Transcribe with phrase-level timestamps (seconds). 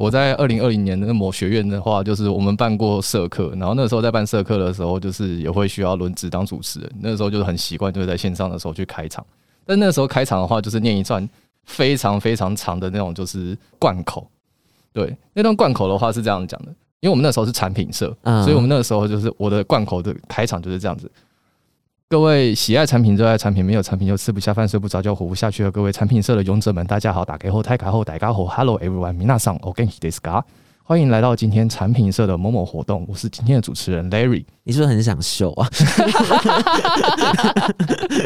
[0.00, 6.90] 我在二零二零年的某学院的话，就是我们办过社课，然后那时候在办社课的时候，就是也会需要轮值当主持人。
[7.00, 9.22] 那时候就是很习惯，就是在线上的时候去开场。
[9.66, 11.28] 但那时候开场的话，就是念一段
[11.64, 14.26] 非常非常长的那种，就是贯口。
[14.90, 16.68] 对，那段贯口的话是这样讲的，
[17.00, 21.12] 因为我们那时候是产品社，所以我们那个时候就是我的贯口的开场就是这样子。
[22.12, 27.24] 各位喜爱产品、热爱产品、没有产品就吃不下饭、睡不着觉、活不下去的各位产品社的勇者们，大家好！
[27.24, 30.42] 打开后、开卡后、打开后，Hello everyone，米娜桑，OK this guy，
[30.82, 33.06] 欢迎来到今天产品社的某某活动。
[33.08, 34.44] 我是今天的主持人 Larry。
[34.64, 35.68] 你是不是很想秀啊？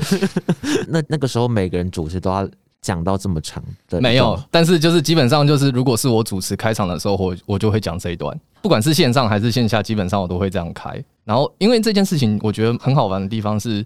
[0.88, 2.48] 那那个时候每个人主持都要
[2.84, 3.98] 讲到这么长的？
[3.98, 8.38] 没有，但是就是基本上就是，如果是我主持开场的时候，我我就会讲这一段。
[8.60, 11.02] 不管是线上还是线下，基本上我都会这样开。
[11.24, 13.84] 然后，因为这件事情，我觉得很好玩的地方是，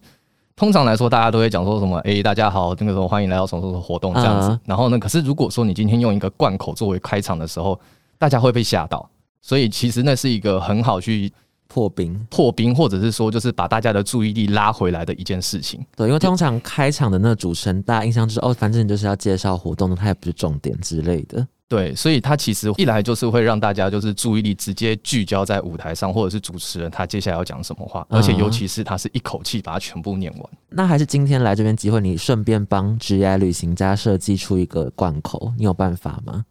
[0.57, 4.59] 通常来说，大家都会讲说什么“哎，大家好，那个时候欢迎来到什么什么活动”这样子。
[4.65, 7.79] 然后呢，可是如果说你今天用一个贯口作为开场的时候，
[8.19, 9.09] 大家会被吓到。
[9.41, 11.33] 所以其实那是一个很好去
[11.69, 15.85] 破冰、破冰，或者是说就是把大家的注意力拉回来的一件事情。
[15.95, 21.47] 对，因为通常开场的那个主持人，大家印象就是哦，反正就是要介绍活动，他也不是重点之类的。
[21.69, 30.51] 对，所以他其实一来就是会让大家就是注意力直接聚焦在舞台上，或者是主持人他接下来要讲什么话，而且尤其是他是一口气把它全部念完。
[30.71, 36.47] 那还是今天来这边机会，你顺便帮职业旅行家设计出一个贯口，你有办法吗？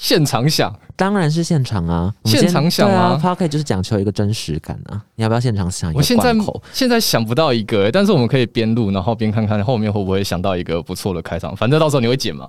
[0.00, 2.12] 现场想，当然是现场啊！
[2.24, 5.04] 现场想啊 p o c a s t 就是讲求一个真实感啊！
[5.14, 6.60] 你要不要现场想一个贯口？
[6.72, 11.54] 现在想不到一个，但是我们可以边录，然后边看看后面会不会想到一个不错的开场。
[11.54, 12.48] 反正到时候你会剪嘛。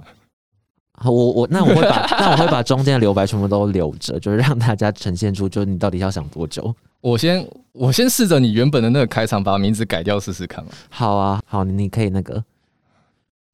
[1.04, 6.74] 我我那我会把 那我会把中间的留白全部都留着，就是让大家呈现出，就是你到底要想多久。
[7.02, 10.72] 我先我先试着你原本的那个开场，把名字改掉试试看嘛。
[10.90, 12.42] 好啊，好，你可以那个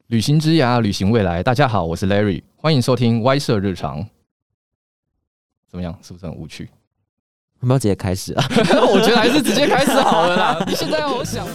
[0.08, 1.44] 旅行之涯，旅行未来。
[1.44, 4.08] 大家好，我是 Larry，欢迎收听歪社日常。
[5.69, 5.99] 怎么样？
[6.02, 6.69] 是不是很无趣？
[7.59, 8.45] 我们要直接开始啊？
[8.89, 10.64] 我觉得还是直接开始好了啦。
[10.66, 11.45] 你现在要我想。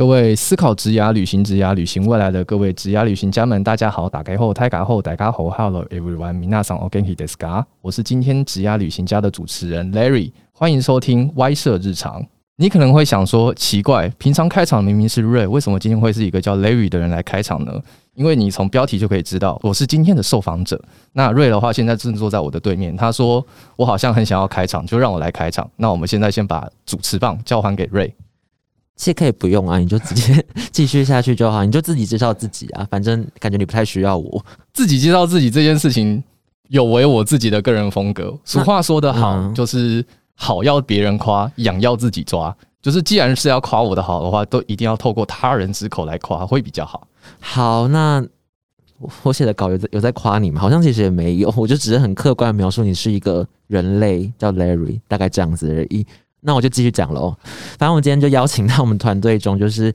[0.00, 4.10] 各位思考职涯、旅行职涯、旅行未来的各位职涯旅行家们，大家好！
[4.10, 7.64] 打开后、开卡后、打开后，Hello everyone，米娜桑，OK，ですか？
[7.80, 12.22] 我是今天职涯旅行家的主持人 Larry，欢迎收听歪社日常。
[12.58, 17.72] 你可能会想说，奇怪，平常开场明明是 Ray，为什么今天会是一个叫 Larry 的人来开场呢？
[18.14, 20.78] 因为你从标题就可以知道，我是今天的受访者。
[21.12, 23.46] 那 Ray 的话，现在正坐在我的对面，他说
[23.76, 25.70] 我好像很想要开场，就让我来开场。
[25.76, 28.12] 那我们现在先把主持棒交还给 Ray。
[28.95, 32.87] 其实可以不用啊，你就直接 继续下去就好，你就自己介绍自己啊。
[32.89, 36.23] 反正感觉你不太需要我自己介绍自己这件事情，
[36.69, 38.37] 有违我自己的个人风格。
[38.45, 42.55] 俗话说得好，就是好要别人夸，痒要自己抓。
[42.81, 47.07] 就是既然是要夸我的好的话，都一定要透过他人之口来夸，会比较好。
[47.39, 48.23] 好，那
[49.21, 50.59] 我写的稿有在有在夸你吗？
[50.59, 56.05] 好像其实也没有，我就只是很客观描述你是一个人类，叫 Larry，大概这样子而已。
[56.41, 57.35] 那我就继续讲喽。
[57.77, 59.91] 反正我今天就邀请到我们团队中，就是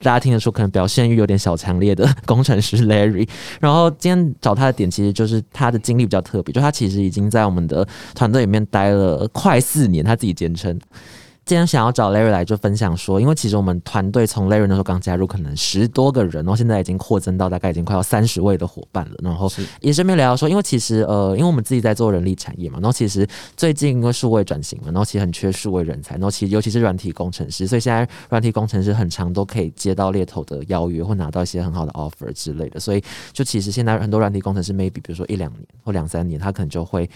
[0.00, 3.28] 大家听得出可能表现欲有点小强烈的 工程师 Larry。
[3.60, 10.78] 然后今天找他的点，其实就是他的经历比较特别，就他其实已经在我们的团队里面待了快四年，他自己坚称。
[11.48, 19.12] 今天想要找 Larry 来就分享说，因为其实我们团队从 Larry 那时候刚加入，可能十多个人，然后现在已经扩增到大概已经快要三十位的伙伴了。
[19.22, 19.50] 然后
[19.80, 23.26] 也顺便聊聊说，因为其实呃，因为我们自己在做人力产业嘛，然后其实
[23.56, 32.78] 最近因为数位转型嘛，然后其实很缺数位人才，然后其实尤其是软体工程师，所以现在软体工程师很长都可以接到猎头的邀约，或拿到一些很好的 offer 之类的。
[32.78, 37.08] 所以就其实现在很多软体工程师，maybe 比如说一两年或两三年，他可能就会。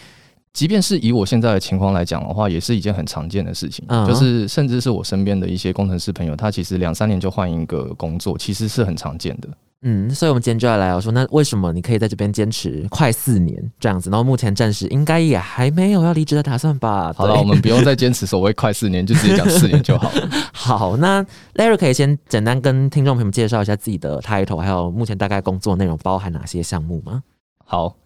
[0.52, 3.86] 即便是以我现在的情况来讲的话，也是一件很常见的事情。
[4.06, 9.48] 就是甚至是我身边的一些工程师朋友，他其实两三年就换一个工作，其实是很常见的。
[9.84, 14.10] 嗯，所以我们今天就要来我说，那为什么你可以在这边坚持快四年这样子？
[14.10, 17.12] 然后目前暂时应该也还没有要离职的打算吧？
[17.16, 20.28] 好了，我们不用再坚持所谓快四年，就直接讲四年就好了。
[20.52, 21.24] 好，那
[21.54, 27.22] Larry 可以先简单跟听众朋友们介绍一下自己的 title，还有目前大概工作内容包含哪些项目吗？
[27.64, 27.96] 好。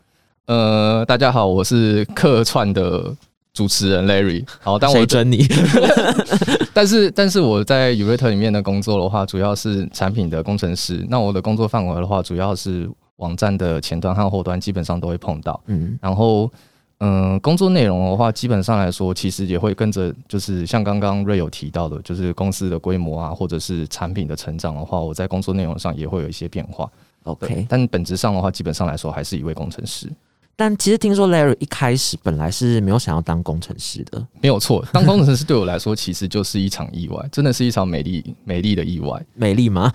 [0.47, 3.13] 呃，大家好，我是客串的
[3.53, 4.47] 主持人 Larry。
[4.61, 5.45] 好，但我整你。
[6.73, 11.05] 但是，但是我在 u r a t 里面的工作的话，主要是产品的工程师。
[11.09, 15.61] 那我的工作范围的话，主要是网站的前端和后端，基本上都会碰到。
[15.67, 15.99] 嗯。
[16.01, 16.49] 然后，
[16.99, 26.89] 嗯，工作内容的话，基本上来说，其实也会跟着，就是像刚刚瑞有提到的，就是公司的规模啊，或者是产品的成长的话，我在工作内容上也会有一些变化。
[27.25, 27.67] OK。
[27.69, 30.09] 但本质上的话，基本上来说，还是一位工程师。
[30.59, 34.83] 但其实听说 Larry 一开始本来是没有想要当工程师的，没有错。
[34.91, 39.23] 当工程师对我来说，其实就是一场意外，真的是一场美丽美丽的意外。
[39.35, 39.93] 美丽吗？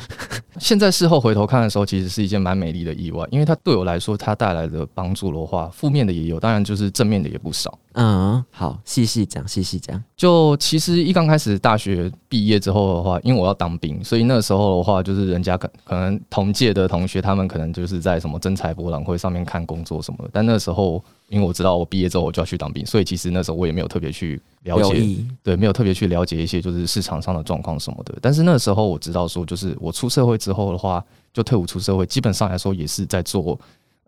[0.60, 7.76] 现在事后回头看的时候，其实是一件蛮美丽的意外，因为它对我来说，它带来的帮助的话，负面的也有，当然就是正面的也不少。
[7.94, 10.02] 嗯，好，细细讲，细细讲。
[10.16, 20.30] 就其实一刚开始大学毕业之后的话，因为我要当兵，所以那时候的话，就是人家可可能同届的同学，他们可能就是在什么征才博览会上面看工作什么的。
[20.32, 28.16] 但那时候，因为我知道我毕业之后我就要去当兵，所以其实那时候我也没有特别去了解，对，没有特别去了解一些就是市场上的状况什么的。
[28.22, 31.04] 但是那时候我知道说，就是我出社会之后的话，
[31.34, 33.60] 就退伍出社会，基本上来说也是在做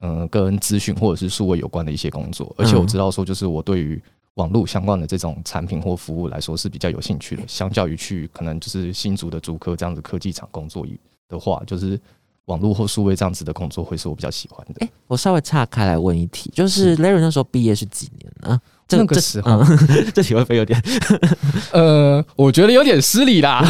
[0.02, 4.02] 嗯跟资讯或者是数位有关的一些工作，而且我知道说，就是我对于
[4.36, 10.86] 网络相关的这种产品或服务来说是比较有兴趣的，相较于去可能就是新竹的竹科这样子科技厂工作
[11.30, 12.00] 的话，就是
[12.46, 14.86] 网络或数位这样子的工作会是我比较喜欢的。
[14.86, 18.60] 哎，我稍微岔开来问一题，就是 Larry 那时候毕业是几年呢？
[18.90, 19.64] 那个时候，
[20.14, 20.80] 这题会不会有点？
[21.72, 23.66] 呃，我觉得有点失礼啦。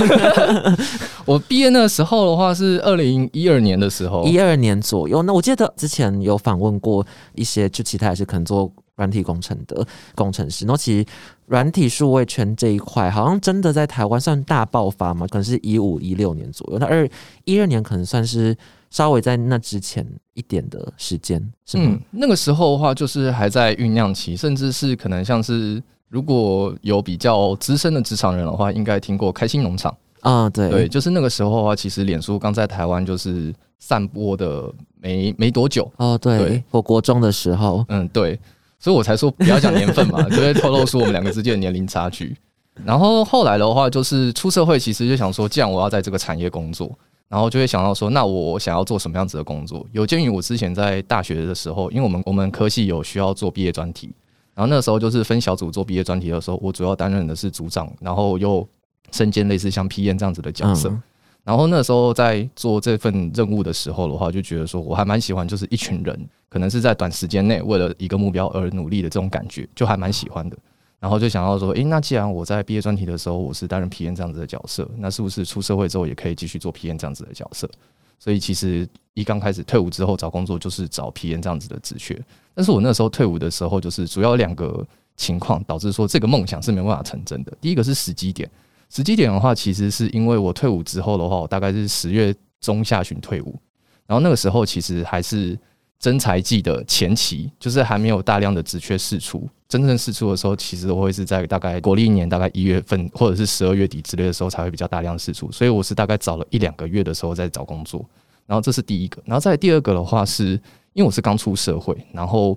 [1.23, 5.23] 我毕业那时候的话是二零一二年的时候，一二年左右。
[5.23, 7.05] 那我记得之前有访问过
[7.35, 8.71] 一些，就其他也是可能做。
[8.95, 9.83] 软体工程的
[10.13, 11.03] 工程师，然后其实
[11.45, 15.27] 软体数位圈这一块，好像真的在台湾算大爆发嘛？
[15.27, 17.07] 可能是一五一六年左右，那二
[17.43, 18.55] 一二年可能算是
[18.89, 21.97] 稍微在那之前一点的时间，是吗？
[22.11, 38.39] 那个时候的话，就是还在酝酿期，甚至是可能像是如果有比较资深的职场人的话，应该听过开心农场啊，对对，就是那个时候的话，其实脸书刚在台湾就是散播的没没多久哦，对，我国中的时候，嗯，对。
[38.83, 42.35] 所以我才说不要讲年份嘛， 就会透露出我们两个之间的年龄差距。
[42.83, 46.91] 然后后来的话，就是出社会，其实就想说，既然我要在这个产业工作，
[47.29, 49.87] 然后就会想到说，那我想要做什么样子的工作？
[49.93, 54.13] 有鉴于我之前在大学的时候，因为我们我们科系有需要做毕业专题，
[54.53, 58.67] 然后那时候就是分小组做毕业专题的时候，我主要担任的是组长，然后又
[59.13, 60.93] 身兼类似像 PM 这样子的角色。
[61.43, 70.57] 然后那时候在做这份任务的时候的话，就觉得说我还蛮喜欢，就是一群人可能是在短时间内为了一个目标而努力的这种感觉，就还蛮喜欢的。
[71.01, 77.69] 然后就想到说，诶，那既然我在毕业专题的时候我是担任 PM 这样子的角色，那是不是出社会之后也可以继续做 PM 这样子的角色？
[78.17, 82.17] 所以其实一刚开始退伍之后找工作就是找 PM 这样子的职缺。
[82.53, 84.87] 但是我那时候退伍的时候，就是主要两个
[85.17, 87.51] 情况导致说这个梦想是没办法成真的。
[87.59, 88.49] 第一个是时机点。
[88.93, 93.59] 时机点的话，其实是因为我退伍之后的话，我大概是十月中下旬退伍，
[94.05, 95.57] 然后那个时候其实还是
[95.97, 99.49] 真才季的前期，就是还没有大量的职缺释出。
[99.67, 108.07] 真正释出的时候，其实我会是在大概国历年大概一月份或者是十二月底之类的时候才会比较大量释出，所以我是大概找了一两个月的时候在找工作。
[108.45, 110.51] 然后这是第一个，然后再第二个的话，是
[110.93, 112.55] 因为我是刚出社会，然后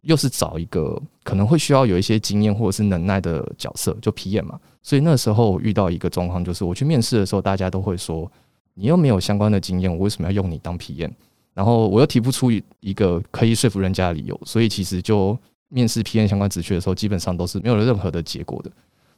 [0.00, 4.58] 又是找一个可能会需要有一些经验或者是能耐的角色，就皮演嘛。
[4.86, 8.30] 所以那时候我遇到一个状况，就是我去面试的时候，大家都会说
[8.74, 11.10] 你又没有相关的经验，我为什么要用你当 PM？
[11.54, 15.36] 然后我又提不出一个可以说服人家的理由，所以其实就
[15.70, 18.70] 面试 PM 相关职缺的时候，基本上都是没有任何的结果的。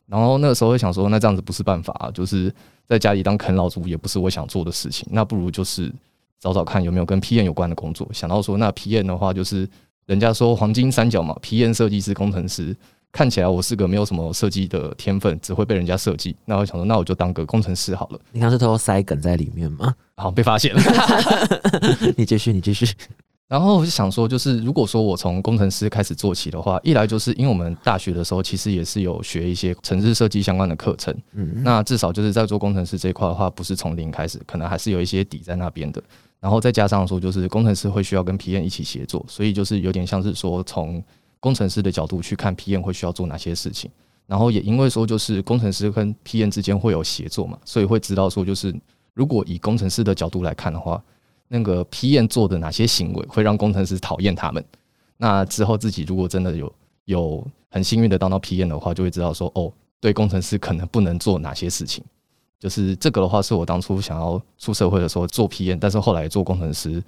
[0.06, 2.50] 然后那时候会想说，那这样子不是办法，就是
[2.86, 5.92] 在家里当啃老族也不是我想做的事情，那不如就是
[6.40, 8.08] 找找看有没有跟 PM 有关的工作。
[8.10, 9.68] 想到说，那 PM 的话，就是
[10.06, 12.74] 人家说黄金三角嘛，PM 设计师、工程师。
[13.18, 16.36] 看起来我是个没有什么设计的天分，只会被人家设计。
[16.44, 18.20] 那我想说，那我就当个工程师好了。
[18.30, 19.92] 你刚是偷偷塞梗在里面吗？
[20.14, 20.80] 好，被发现了。
[22.16, 22.86] 你继续，你继续。
[23.50, 31.12] 然后我就想说，就是如果说我从工程师开始做起的话，一来就是因为我们大学的时候其实也是有学一些城市设计相关的课程。
[31.32, 36.00] 嗯，那至少就是在做工程师这一块的话，不是从零开始，可能还是有一些底在那边的。
[36.38, 41.02] 然后再加上说，就是工程师会需要跟 PM 一起协作，所以就是有点像是说从。
[41.40, 43.90] 工程师的角度去看 PM 会需要做哪些事情，
[44.26, 48.74] 然后也因为说就是工程师跟 PM 之间会有协作嘛，所以会知道说就是
[49.14, 51.02] 如果以工程师的角度来看的话，
[51.48, 54.64] 那个 PM 做的哪些行为会让工程师讨厌他们，
[55.16, 56.72] 那之后自己如果真的有
[57.06, 62.04] 有很幸运的当到 PM 的话，就会知道说哦，对工程师可能不能做哪些事情，
[62.58, 67.02] 就是这个的话是我当初想要出社会的时候做 PM，但是后来做工程师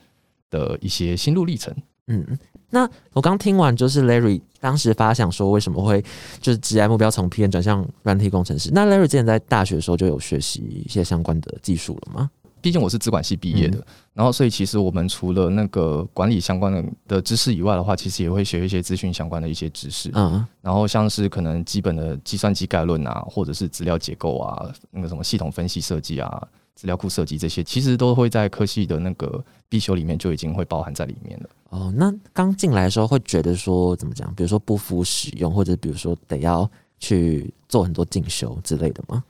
[0.48, 1.74] 的一些心路历程，
[2.10, 2.38] 嗯。
[2.72, 6.00] 那我刚听完，就是 Larry 当时发想说，为什么会
[6.40, 8.70] 就是职业目标从 PM 转向软体工程师？
[8.72, 12.30] 那 Larry 之前在大学的时候就有学习一些相关的技术了吗？
[12.62, 20.10] 毕竟我是资管系毕业的，然后所以其实我们除了那个管理相关的的知识以外的话，其实也会学一些资讯相关的一些知识。
[20.12, 26.46] 嗯，然后像是可能基本的计算机概论啊，或者是资料结构啊，那个什么系统分析设计啊。
[26.80, 31.50] 资料库设计这些，其实都会在科系的那个必修里面就已经会包含在里面了。
[31.68, 34.34] 哦，那刚进来的时候会觉得说怎么讲？
[34.34, 36.66] 比如说不敷使用，或者比如说得要
[36.98, 39.22] 去做很多进修之类的吗？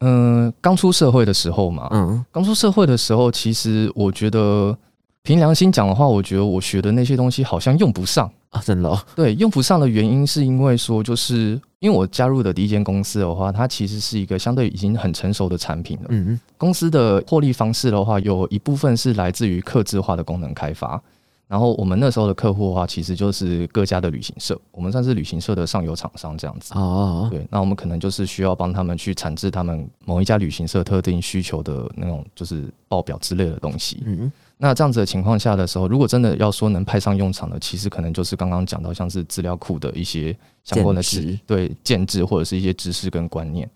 [0.00, 4.76] 嗯，刚出社会的时候嘛，嗯，刚出社会的时候，其实我觉得
[5.22, 8.28] 凭良心讲的话，我觉得我学的那些东西好像用不上。
[8.56, 16.06] 啊，真的、哦，对，用不上的原因是因为说，就是因为我加入的第一间公司的话，它其实是一个相对已经很成熟的产品了。
[16.08, 21.00] 嗯嗯公司的获利方式的话，有一部分是来自于客制化的功能开发。
[21.48, 26.74] 然后我们那时候的客户的话，其实就是各家的旅行社，我们算是旅行社的上游厂商这样子。
[26.74, 34.02] 哦，对，那我们可能就是需要帮他们去产制他们某一家旅行社特定需求的那种，就是报表之类的东西。
[34.06, 43.68] 嗯那这样子的情况下的时候，如果真的要说能派上用场的，其实可能就是刚刚讲到像是资料库的一些相关的建制知对建制或者是一些知识跟观念。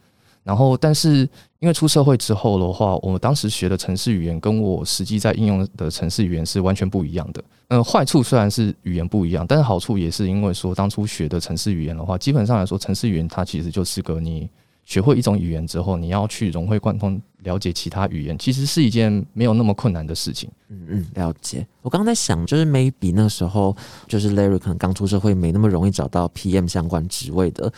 [0.43, 7.45] 然后，但是因为出社会之后的话，我们当时学的城市语言跟我实际在应用的城市语言是完全不一样的。
[7.69, 14.49] 嗯，坏处虽然是语言不一样，但是好处也是因为说当初学的城市语言的话，基本上来说，城市语言它其实就是个你
[14.85, 20.51] 学会一种语言之后，你要去融会贯通了解其他语言，其实是一件没有那么困难的事情。
[20.69, 21.67] 嗯嗯，了解。
[21.83, 23.77] 我刚刚在想，就是 maybe 那时候
[24.09, 27.73] 就是 Larry 可能刚出社会，没那么容易找到 PM 相关职位的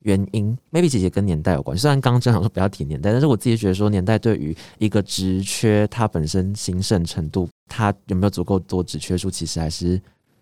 [0.00, 1.76] 原因，maybe 姐姐跟年代有关。
[1.76, 10.00] 虽然刚刚正想说不要提年代，但是我自己觉得说年代对于一个职缺它本身兴盛程度，它有没有足够多职缺数，其实还是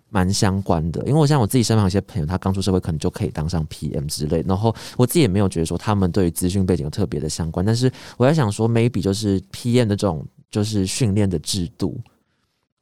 [0.08, 1.00] 蛮相关的。
[1.06, 7.64] 因为我像我自己身旁有些朋友，他刚出社会可能就可以当上 PM 之类，然后我自己也没有觉得说他们对于资讯背景有特别的相关。
[7.64, 12.00] 但是我在想说，maybe 就是 PM 的这种就是训练的制度。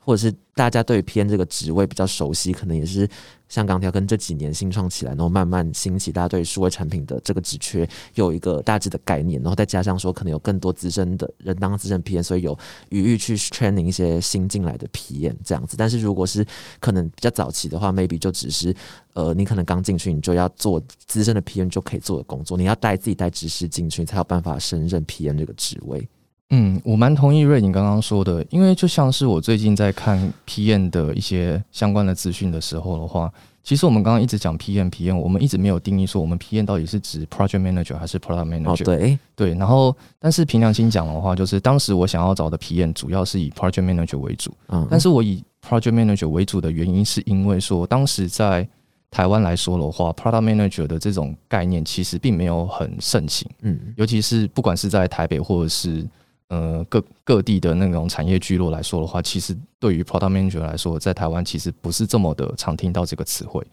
[0.04, 3.08] 或者是大家对于 PM 这个职位比较熟悉，可能也是
[3.48, 12.56] 像钢条跟这几年新创起来，然后慢慢兴起，大家对数位产品的这个职缺有一个大致的概念，然后再加上说可能有更多资深的人当资深 PM，所以有
[12.90, 15.76] 余裕去 training 一些新进来的 PM 这样子。
[15.76, 16.44] 但是如果是
[16.78, 18.74] 可能比较早期的话，maybe 就只是
[19.14, 26.06] 呃，你可能刚进去，你就要做资深的 PM 就可以做的工作，你要带自己带知识进去，才有办法胜任 PM 这个职位。
[26.50, 33.32] 嗯，我蛮同意瑞你刚刚说的，因为就像是我最近在看 PM 的一些相关的资讯的时候的话，
[33.62, 38.82] 其实我们刚刚一直讲 PM PM，我们一直没有定义说我们 PM 到底是指 Project Manager 还是 Product Manager。
[38.82, 48.68] 哦，对，对，然后但是凭良心讲的话，就是当时我想要找的 PM 主要是以 Project Manager 为主，嗯，但是我以 Project Manager 为主的原因是因为说当时在
[49.10, 53.48] 台湾来说的话，Product Manager 的这种概念其实并没有很盛行。
[53.62, 56.06] 嗯尤其是不管是在台北或者是
[56.54, 63.66] 呃各各地的那种产业聚落来说的话，其实对于 product manager 来说，在台湾其实不是这么的常听到这个词汇。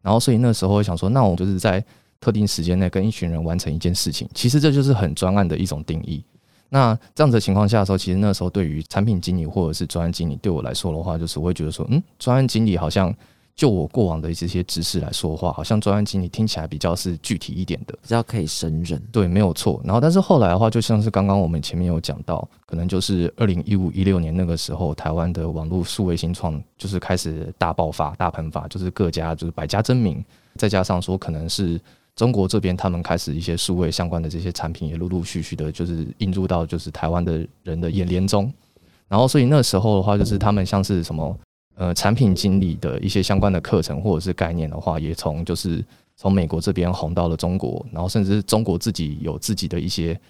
[0.00, 1.84] 然后所以那时候想说，那我就是在
[2.20, 6.22] 特定时间内跟一群人完成一件事情，其实这就是很专案的一种定义。
[6.68, 13.12] 那这样子的情况下的时候，其实那时候对于产品经理或者是专案经理对我来说的话，就是我会觉得说，嗯，专案经理好像
[13.58, 17.92] 就我过往的这些知识来说话，好像专案经理听起来比较是具体一点的。
[18.00, 19.02] 比较可以胜任。
[19.10, 19.80] 对，没有错。
[19.82, 30.24] 然后，但是后来的话，就像是刚刚我们前面有讲到，可能就是二零一五一六年那个时候，台湾的网络数位新创就是开始大爆发、大喷发，就是各家就是百家争鸣，
[30.54, 31.80] 再加上说可能是
[32.14, 38.52] 中国这边他们开始一些数位相关的这些产品也陆陆续续的，就是引入到就是台湾的人的眼帘中。
[39.08, 41.36] 然后，所以那时候的话，就是他们像是什么
[41.78, 45.82] 呃产品经理的一些相关的课程或者是概念的话，也从就是
[46.16, 50.20] 从美国这边红到了中国，然后甚至是中国自己有自己的一些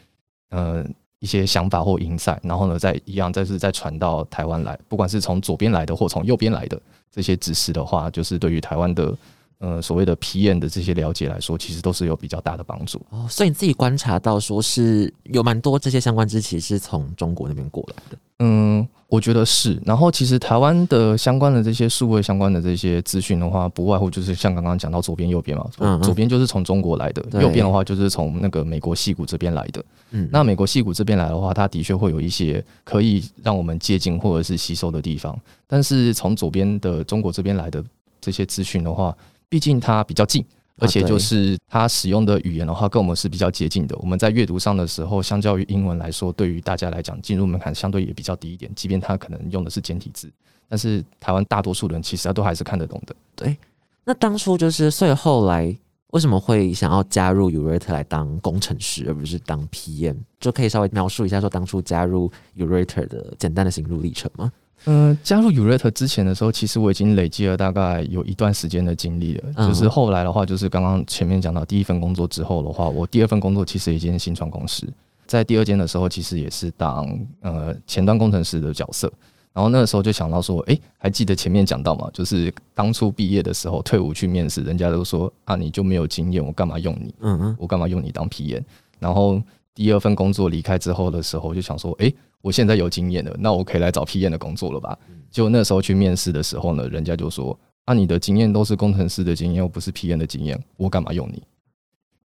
[0.51, 0.85] 呃
[1.21, 9.17] 一些想法或 insight，然后呢再一样再是再传到台湾来，不管是从左边来的或从右边来的这些知识的话，就是对于台湾的
[9.59, 13.01] 呃所谓的 PM 的这些了解来说，其实都是有比较大的帮助。
[13.09, 18.19] 哦，所以你自己观察到说是有蛮多这些相关知识是从中国那边过来的。
[18.41, 19.81] 嗯，我觉得是。
[19.85, 29.85] 然后其实台湾的相关的这些数位相关的这些资讯的话，不外乎就是像刚刚讲到左边右边嘛，嗯嗯左边就是从中国来的，右边的话就是从那个美国戏谷这边来的。
[30.11, 37.83] 嗯，那美国戏谷这边来的话，它的确会有一些可以让我们接近或者是吸收的地方，但是从左边的中国这边来的
[38.21, 39.17] 这些资讯的话，
[39.49, 40.45] 毕竟它比较近。
[40.79, 43.97] 而且就是它使用的语言的话，跟我们是比较接近的。
[43.99, 48.71] 我们在阅读上的时候，相较于英文来说，对于大家来讲，进入门槛相对也比较低一点。
[48.75, 50.31] 即便它可能用的是简体字，
[50.69, 53.15] 但是台湾大多数人其实他都还是看得懂的。
[53.35, 53.57] 对。
[54.05, 55.77] 那当初就是，所以后来
[56.13, 60.17] 为什么会想要加入 Urate 来当工程师，而不是当 PM？
[60.41, 64.51] 就可以稍微描述一下说当初加入 Urate 的简单的心路历程吗？
[64.85, 69.45] 嗯、加入 Urate 之前的时候，其实我已经累积了大概有一段时间的经历了。
[69.57, 74.87] 嗯就是后来的话，就是刚刚前面讲到第一份工作之后的话，我第二份工作其实已经是新创公司。
[75.27, 77.07] 在第二间的时候，其实也是当
[77.43, 79.13] 呃前端工程师的角色。
[79.55, 87.13] 然后那个时候就想到说，诶，还记得前面讲到嘛，就是当初毕业的时候退伍去面试，人家都说啊，你就没有经验，我干嘛用你？
[87.21, 88.65] 嗯嗯，我干嘛用你当皮炎
[89.01, 89.43] 然后
[89.75, 94.97] 第二份工作离开之后的时候，就想说，诶，我现在有经验了，那我可以来找 PM 的工作了吧？
[95.31, 101.43] 就那时候去面试的时候呢，人家就说，啊，你的经验都是工程师的经验，又不是 PM 的经验，我干嘛用你？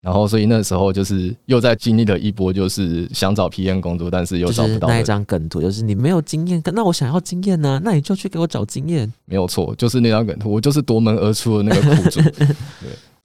[0.01, 5.03] 然后，所以那时候就是又在经历了一波，就是想找 PM 工作，但是又找不到的。
[5.03, 9.11] 张梗图，就是你没有经验，那我想要经验呢、那你就去给我找经验。
[9.25, 12.21] 没有错，就是那张梗图，我就是夺门而出的那个苦主。
[12.31, 12.47] 对，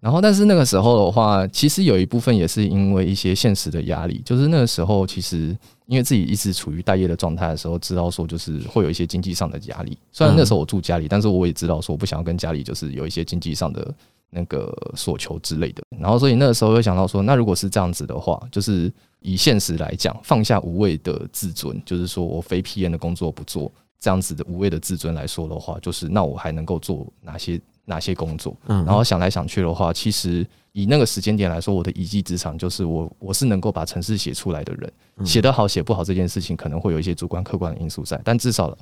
[0.05, 5.57] 然后但是那个时候的话，其实有一部分也是因为一些现实的压力，就是那个时候其实
[5.87, 9.97] 因为自己一直处于待业的状态的时候，知道说就是会有一些经济上的压力。
[10.13, 13.95] 虽然那时候我住家里，但是我也知道说我不想要跟家里就是有一些经济上的
[14.29, 15.83] 那个所求之类的。
[15.99, 23.73] 然后所以那个时候又想到说，那如果是这样子的话，就是以现实来讲，放下无谓的自尊，就是说我非 P N 的工作不做。
[24.01, 28.57] 这样子的无谓的自尊来说的话，就是那我还能够做哪些哪些工作？
[28.67, 35.27] 嗯，然后想来想去的话，其实以那个时间点来说，我的一技之长就是我我是能够把城市写出来的人，嗯。
[35.27, 38.77] 写得好写不好这件事情可能会有一些主观客观的因素在，但至少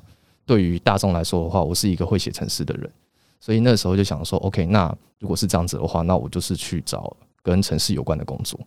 [0.45, 2.89] 对于大众来说的话，我是一个会写城市的人，
[3.39, 8.59] 所以那时候就想说，OK，那如果是这样子的话，那我就是去找跟城市有关的工作。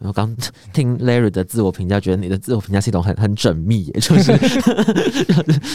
[0.00, 0.36] 我刚
[0.72, 4.36] 听 Larry 的自我评价，觉得你的自我评价系统很很缜密 耶，就是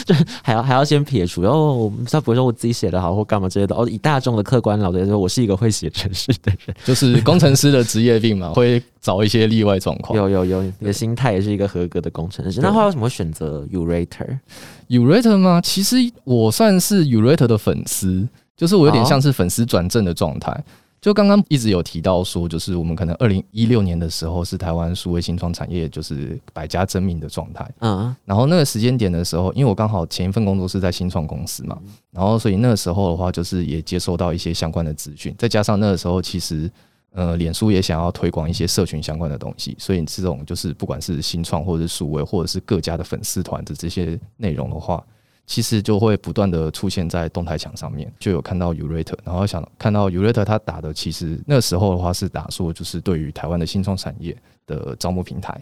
[0.04, 10.16] 就还要还要先撇除，然后他不会说我自己写的好或干嘛之类的，哦，以大众的客观老来说，我是一个会写程式的人，就是工程师的职业病嘛， 会找一些例外状况。
[10.16, 12.60] 有有有，你的心态也是一个合格的工程师。
[12.60, 15.60] 那后来为什么会选择 Urator？Urate 吗？
[15.60, 20.62] 其实我算是 Urate 的粉丝，就是我有点像是粉丝转正的状态。
[21.00, 27.68] 就刚刚一直有提到说，就是我们可能二零一六年的时候是台湾数位新创产业就是百家争鸣的状态。
[27.80, 31.78] 嗯然后那个时间点的时候，因为我刚好前一份工作是在新创公司嘛，
[32.10, 36.70] 然后所以那个时候的话，就是也接收到一些相关的资讯，再加上那个时候其实
[37.12, 45.02] 呃，脸书也想要推广一些社群相关的东西，所以这种就是不管是新创或者是数位或者是各家的粉丝团的这些内容的话，
[45.50, 55.60] 其实就会不断的出现在动态墙上面，就有看到 Urate，然后想看到 Urate 他打的，其实那时候的话是打说就是对于台湾的新创产业的招募平台，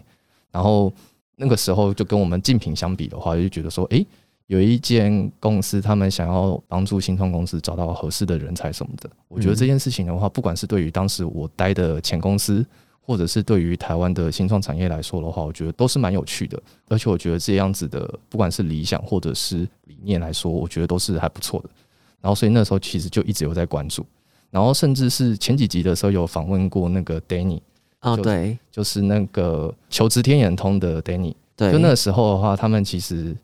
[0.51, 0.93] 然后
[1.35, 4.05] 那个时候就跟我们竞品相比的话，就觉得说，诶，
[4.45, 12.63] 有一间公司他们想要帮助新创公司找到合适的人才什么的，我觉得这件事情的话，不管是对于当时我待的前公司。
[13.09, 21.69] 或者是对于台湾的新创产业来说的话，我觉得都是蛮有趣的，而且我觉得这样子的，不管是理想或者是理念来说，我觉得都是还不错的。
[22.21, 24.05] 然后所以那时候其实就一直有在关注，
[24.51, 27.59] 然后甚至是前几集的时候有访问过那个 Danny，
[28.01, 31.33] 哦，对就是那个求职天眼通的 Danny。
[31.55, 33.35] 对，就那时候的话，他们其实，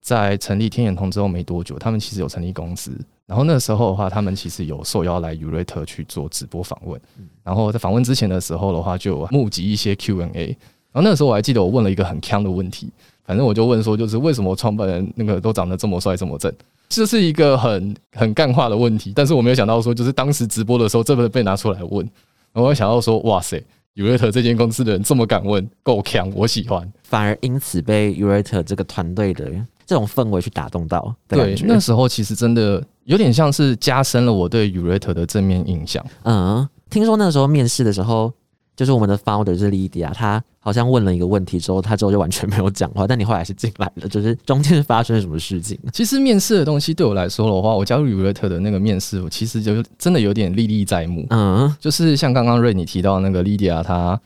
[0.00, 2.90] 在成立天眼通之后没多久，他们其实有成立公司。
[3.30, 7.00] 然后那个时候的话，他们其实有受邀来 Urate 去做直播访问。
[7.44, 10.46] 然后在访问之前的时候的话，就有募集一些 Q&A。
[10.90, 12.90] 然后那个时候我还记得我问了一个很坑的问题，
[13.24, 16.52] 反正我就问说，就是为什么创办人那个都长得这么帅这么正？
[16.88, 22.04] 这是一个很很干话的问题，但是我没有想到说，就是当时直播的时候，这个被拿出来问。
[22.52, 23.62] 然后我想到说，哇塞
[23.94, 26.92] ，Urate 这间公司的人这么敢问，够强，我喜欢。
[27.04, 29.48] 反而因此被 u r a t e r 这个团队的
[29.86, 31.54] 这种氛围去打动到的对。
[31.64, 36.04] 那时候其实真的有点像是加深了我对 Urate 的正面印象。
[36.22, 38.32] 嗯，听说那时候面试的时候，
[38.76, 45.76] 就是我们的 founder 是 Lydia，她好像问了一个问题之后，她之后就完全没有讲话，但你后来是进来了，就是中间发生了什么事情？
[45.92, 51.26] 其实面试的东西对我来说的话，我加入 Urate 的那个面试，我其实就真的有点历历在目。
[51.30, 54.20] 嗯就是像刚刚瑞你提到那个 Lydia，她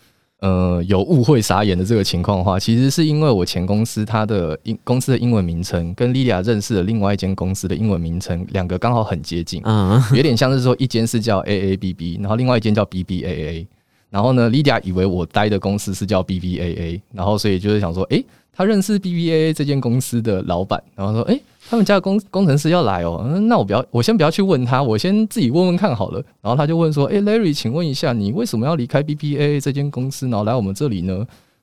[0.44, 9.62] 呃有误会傻眼的这个情况的话，其实是因为我前公司它的英公司的英文名称跟 Lydia 认识的另外一间公司的英文名称两个刚好很接近。
[9.64, 13.66] 嗯有点像是说一间是叫 AABB，然后另外一间叫 BBAA。
[14.11, 26.22] 然后呢，Lydia 以为我待的公司是叫 BBAA，然后所以就是想说，诶，他认识 BBAA 这间公司的老板，然后说，诶，他们家的工工程师要来哦，那我不要，我先不要去问他，我先自己问问看好了。
[26.42, 31.14] 然后他就问说，诶 l a r r y 请问一下，你为什么要离开 BBA 这间公司，然后来我们这里呢？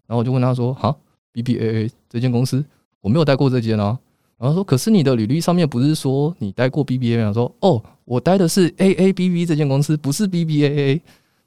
[0.07, 0.93] 然后我就问他说，哈
[1.33, 2.63] ，BBAA 这间公司
[2.99, 3.97] 我没有待过这间啊。
[4.37, 7.31] 然后说，可是你的履历上面不是说你待过 BBA 吗？
[7.31, 10.99] 说，哦，我待的是 AABB 这间公司，不是 BBAA。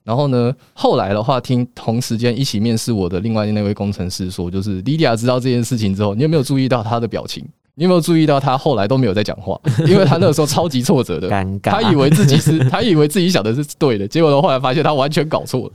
[0.04, 7.44] 然后呢，后来的话，听同时间一起面试我的另外那位工程师说，就是 Lydia 知道这件事情之后，你有没有注意到他的表情？
[7.76, 9.60] 你有没有注意到他后来都没有在讲话？
[9.86, 15.72] 因为他那个时候超级挫折的，尴尬，他以为自己是，他以为自己想的是对的，结果呢，后来发现他完全搞错了。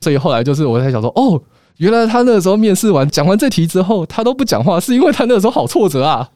[0.00, 1.40] 所以后来就是我在想说，哦，
[1.78, 6.28] 原来他那个时候面试完讲完这题之后，他都不讲话，是因为他那个时候好挫折啊。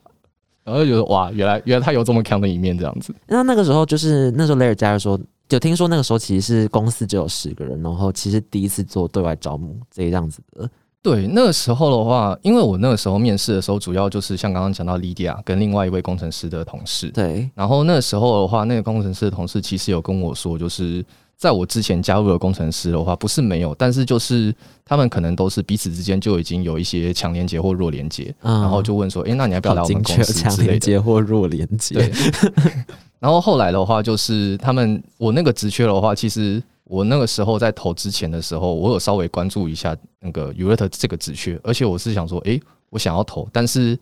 [0.62, 3.14] 然后就觉得哇，原来原来他有这么强的一面，这样子。
[3.26, 10.68] 那那个时候就是那时候雷尔加入说，就听说那个时候其实是公司只有十个人，然后其实第一次做对外招募这样子的。
[11.02, 17.08] 对，那个时候的话，因为我那个时候面试的时候，主要就是像刚刚讲到 Lydia 跟另外一位工程师的同事。
[17.10, 21.02] 对，然后那个时候的话，那个工程师的同事其实有跟我说，就是
[21.38, 30.54] 在我之前加入的工程师的话，不是没有，但是就是他们可能都是彼此之间就已经有一些强连接或弱连接，嗯然后就问说，诶，那你要不要来我们公司强？
[30.58, 31.94] 连接或弱连接？
[31.94, 32.12] 对，
[33.18, 43.96] 然后后来的话，就是他们我那个职缺的话，其实我那个时候在投之前的时候，我有稍微关注一下那个 u r e t 这个职缺，而且我是想说，诶，我想要投，但是，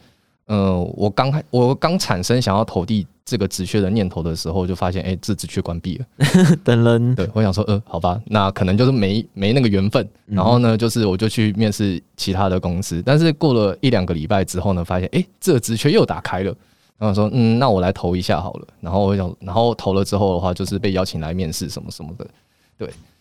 [0.47, 6.07] 呃，我刚开我刚产生想要投递这个职缺的念头的时候，就发现，诶，这职缺关闭了。
[6.65, 10.09] 等人对，我想说，呃，好吧，那可能就是没没那个缘分。
[10.25, 16.55] 然后呢，就是我就去面试其他的公司，但是过了一两个礼拜之后呢，发现，诶，这个职缺又打开了。
[16.97, 18.67] 然后说，嗯，那我来投一下好了。
[18.81, 22.27] 然后我想，然后投了之后的话，就是被邀请来面试什么什么的。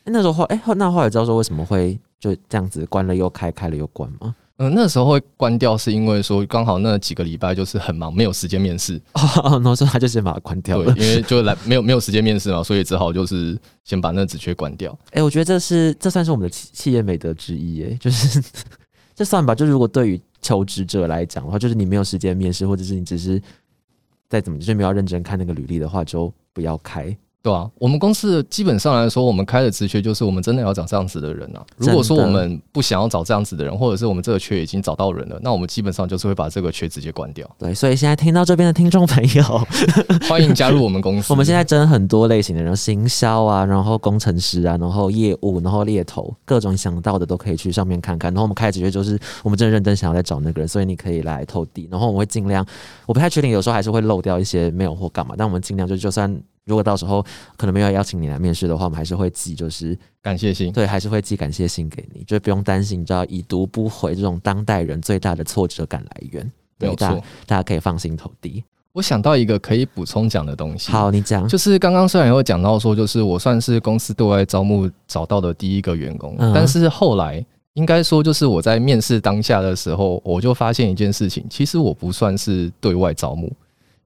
[0.06, 4.34] 那时候后哎、后那后来知道说为什么会就这样子关了又开，开了又关吗？
[4.60, 9.00] 嗯、那时候会关掉，是因为说刚好那几个礼拜就是很忙，没有时间面试。
[9.14, 10.98] 哦， 然后说他就先把它关掉对了，。
[10.98, 14.98] 因为就来没有没有时间面试嘛，所以只好就是先把那职缺关掉。
[15.12, 18.42] 哎、我觉得这是这算是我们的企企业美德之一，哎，就是
[19.14, 19.54] 这算吧。
[19.54, 23.40] 就如果对于求职者来讲的话，就是你没有时间面试，或者是你只是
[24.28, 27.16] 再怎么就是没有认真看那个履历的话，就不要开。
[27.48, 31.66] 对啊，我们公司基本上来说，我们开的职缺就是我们真的要找这样子的人啊。
[31.78, 37.50] 如果说我们不想要找这样子的人，或者是我们这个缺已经找到人了，那我们基本上就是会把这个缺直接关掉。
[37.58, 39.44] 对，所以现在听到这边的听众朋友，
[40.28, 41.32] 欢迎加入我们公司。
[41.32, 48.30] 我们现在真很多类型的人，行销啊，然后工程师啊，然后业务，然后猎头，各种想到的都可以去上面看看。
[48.34, 51.88] 然后我们开的职缺就是我们真的认真想要来找那个人，所以你可以来投递。
[51.90, 52.66] 然后我们会尽量，
[53.06, 56.30] 我不太确定，有时候还是会漏掉一些没有或干嘛，但我们尽量就就算
[56.68, 57.26] 如果到时候
[57.56, 60.72] 可能没有邀请你来面试的话，我们还是会寄，就是感谢信。
[60.72, 66.52] 对，还是会寄感谢信给你，就不用担心，你知道已读不回这种当代人最大的挫折感来源。
[66.78, 67.08] 没有错。
[67.46, 68.64] 大家可以放心投递。
[68.92, 70.92] 我想到一个可以补充讲的东西。
[70.92, 71.48] 好，你讲。
[71.48, 83.52] 就是刚刚虽然有讲到说，就是我算是公司对外招募找到的第一个员工，嗯但是后来应该说，就是我在面试当下的时候，我就发现一件事情，其实我不算是对外招募，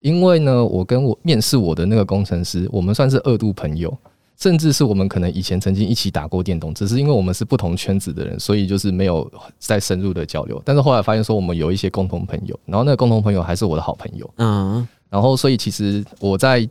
[0.01, 3.97] 因为呢，我跟我面试我的那个工程师，我们算是二度朋友。
[4.37, 10.59] 甚至是我们可能以前曾经一起打过电动，只是因为我们是不同圈子的人，所以就是没有再深入的交流。
[10.65, 14.27] 但是后来发现说，我们有一些共同朋友，然后那个共同朋友还是我的好朋友。
[14.37, 16.67] 嗯，然后，所以其实我在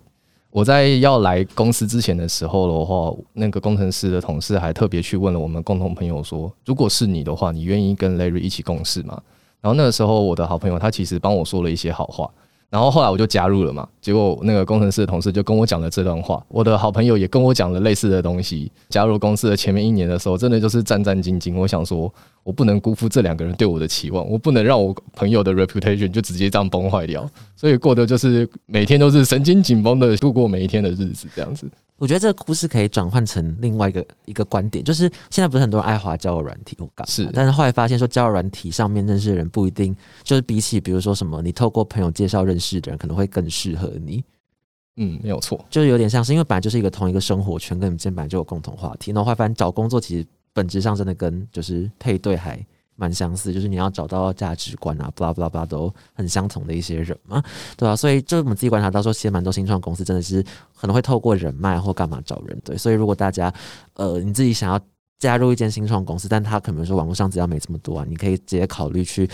[0.50, 9.22] 我在要来公司之前的时候的话，那个工程师的同事还特别去问了我们共同朋友说，如果是你的话，你愿意跟 Larry 一起共事吗？
[9.60, 12.28] 然后那个时候，我的好朋友他其实帮我说了一些好话。
[12.70, 18.70] 然后后来我就加入了嘛，结果那个工程师的同事就跟我讲了这段话，我的好朋友也跟我讲了类似的东西。
[18.88, 21.56] 加入公司的前面一年的时候，真的就是战战兢兢。
[21.56, 27.28] 我想说，我不能辜负这两个人对我的期望，我不能让我朋友的 reputation 就直接这样崩坏掉。
[27.54, 31.70] 所以过得就是每天都是神经紧绷的度过每一天的日子，这样子。
[31.98, 44.24] 我觉得这个故事可以转换成另外一个一个观点，就是现在不是很多人爱滑交友软体我刚，是但是后来发现说交友软体上面认识的人不一定，就是比起比如说什么你透过朋友介绍认识的人，可能会更适合你，
[44.96, 45.62] 嗯，没有错。
[45.68, 52.64] 就是有点像是因为本来就是一个同一个生活圈，跟你们之间本来就有共同话题，然后后来发现找工作其实本质上真的跟就是配对还
[52.96, 57.42] 蛮相似，就是你要找到价值观啊，巴拉巴拉巴拉都很相同的一些人嘛，
[57.76, 60.42] 对啊，所以就我们自己观察到说，其实蛮多新创公司真的是
[60.76, 63.52] 可能会透过人脉或干嘛找人，对，所以如果大家
[63.94, 64.80] 呃你自己想要
[65.18, 69.28] 加入一间新创公司，但他可能说网络上资料没这么多啊，你可以直接考虑去。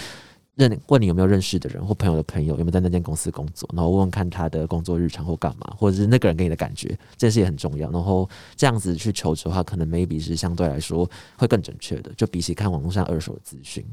[0.56, 7.90] 认问你有没有认识的人或朋友的朋友有没有在那间公司工作，然后问问看他的工作日常或干嘛，或者是那个人给你的感觉，这件事也很重要。
[7.90, 13.84] 然后这样子去求职的话，可能 maybe 是相对来说会更准确的，就比起看网络上二手的资讯。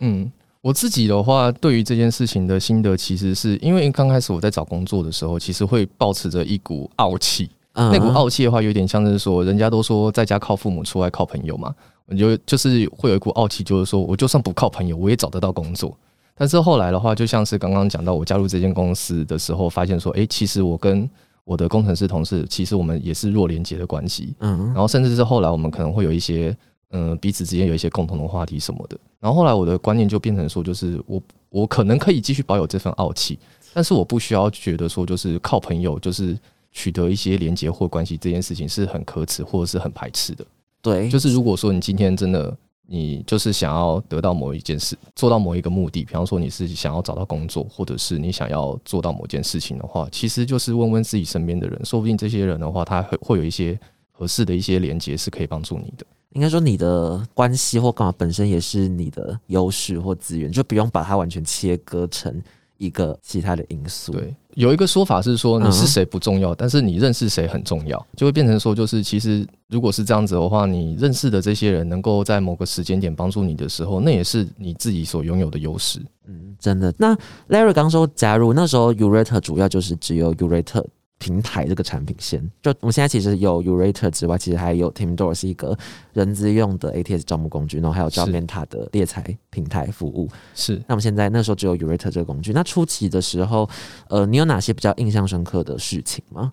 [0.00, 0.28] 嗯，
[0.60, 7.48] 我自己的话，对于这件事情的心得，其实是因为刚开始我在找工作的时候，其实会保持着一股傲气。
[7.74, 11.72] 嗯那股傲气的话，有点像是说，人家都说在家靠父母，出外靠朋友嘛。
[12.06, 15.96] 我就就是会有一股傲气，就是说我就算不靠朋友，我也找得到工作。
[16.38, 21.08] 但是后来的话，就像是刚刚讲到，我加入这间公司的时候，发现说，诶，其实我跟
[21.44, 24.34] 我的工程师同事，其实我们也是弱连接的关系。
[24.40, 26.56] 嗯然后甚至是后来我们可能会有一些，
[26.90, 28.96] 嗯、彼此之间有一些共同的话题什么的。
[29.18, 31.20] 然后后来我的观念就变成说，就是我
[31.50, 33.38] 我可能可以继续保有这份傲气，
[33.74, 36.38] 但是我不需要觉得说，就是靠朋友就是
[36.70, 40.44] 取得一些连接或关系这件事情是很可耻或者是很排斥的。
[40.80, 42.56] 对，就是如果说你今天真的
[42.90, 53.78] 你就是想要得到某一件事，做到某一个目的，比方说你是想要找到工作，或者是你想要做到某件事情的话，其实就是问问自己身边的人，说不定这些人的话，他会会有一些
[54.10, 56.06] 合适的一些连接是可以帮助你的。
[56.32, 62.42] 应该说你的关系或干嘛本身也是你的优势或资源，就不用把它完全切割成
[62.78, 64.12] 一个其他的因素。
[64.12, 76.00] 对，有一个说法是说你是嗯谁不重要，但是你认识谁很重要，就会变成说，就是其实如果是这样子的话，你认识的这些人能够在某个时间点帮助你的时候，那也是你自己所拥有的优势。
[76.26, 76.92] 嗯，真的。
[76.98, 77.16] 那
[77.48, 80.84] Larry 刚说假如那时候 Urate 主要就是只有 Urate
[81.18, 82.40] 平台这个产品线。
[82.62, 85.76] 就我们现在其实有 Urate 之外，其实还有 Teamdoor 是一个
[86.12, 90.28] 人资用的 ATS 招募工具，然后还有叫是 Menta 的猎才平台服务。
[90.54, 92.52] 是那我们现在那时候只有 Urate 这个工具。
[92.52, 93.68] 那初期的时候，
[94.08, 96.52] 呃，你有哪些比较印象深刻的事情吗？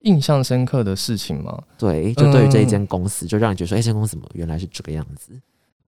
[0.00, 1.62] 印象深刻的事情吗？
[1.78, 5.32] 对，就对于这一嗯间公司，就让你觉得说，哎、这间公司怎么原来是这个样子？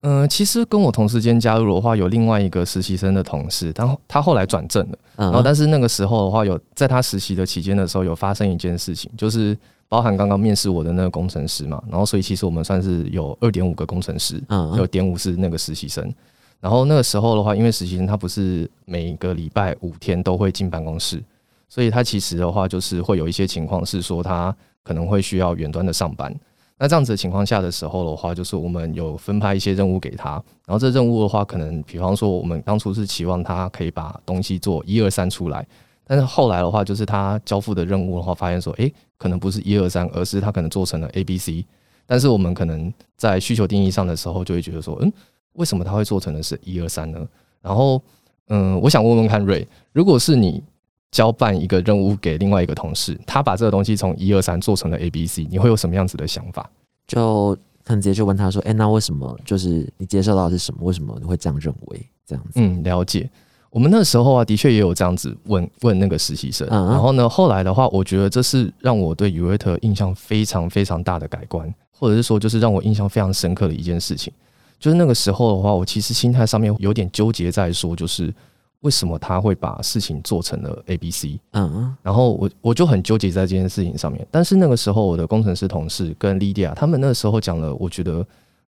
[0.09, 4.99] 嗯、其实跟我同时间加入的话，有另外一个实习生的同事，他他后来转正了。
[5.17, 16.15] 嗯，然后，但是那个时候的话，有在他实习的期间的时候，有发生一件事情，就是包含刚刚面试我的那个工程师嘛，然后所以其实我们算是有二点五个工程师，嗯有点五是那个实习生。
[16.61, 21.23] 然后那个时候的话，因为实习生他不是每个礼拜五天都会进办公室，
[21.69, 26.35] 所以他其实的话就是会有一些情况是说他可能会需要远端的上班。
[26.79, 30.33] 那这样子的情况下的时候的话，就是我们有分派一些任务给他，
[30.67, 35.67] 然后这任务的话，可能比方说我们当初是期望他可以把东西做一二三出来，
[36.05, 41.65] 但是后来的话，就是他交付的任务的话，发现说，诶，可能不是一二三，而是他可能做成了 A B C，
[42.05, 45.11] 但是我们可能在需求定义上的时候，就会觉得说，嗯，
[45.55, 47.27] 为什么他会做成的是一二三呢？
[47.63, 48.01] 然后，
[48.49, 50.63] 嗯，我想问问看瑞，如果是你
[51.11, 56.69] 交办一个任务给另外一个同事，他把这个东西从一二三做成了 A B C，你会有什么样子的想法？
[57.07, 60.81] 就很直接就问他说，哎、那为什么就是你接受到的是什么？
[60.83, 62.07] 为什么你会这样认为？
[62.27, 63.31] 这样子，嗯，了解。
[63.71, 66.67] 我们那时候啊，的确也有这样子问问那个实习生。
[66.71, 74.33] 嗯然后呢，后来的话，我觉得这是让我对 u r a t 印象非常非常大的改观，或者是说，就是让我印象非常深刻的一件事情。
[74.81, 78.33] 就是那个时候的话，我其实心态上面有点纠结，在说就是
[78.81, 81.41] 为什么他会把事情做成了 A、B、C。
[81.53, 84.27] 嗯然后我我就很纠结在这件事情上面。
[84.31, 88.27] 但是那个时候，我的工程师同事跟 Lydia 他们那时候讲了，我觉得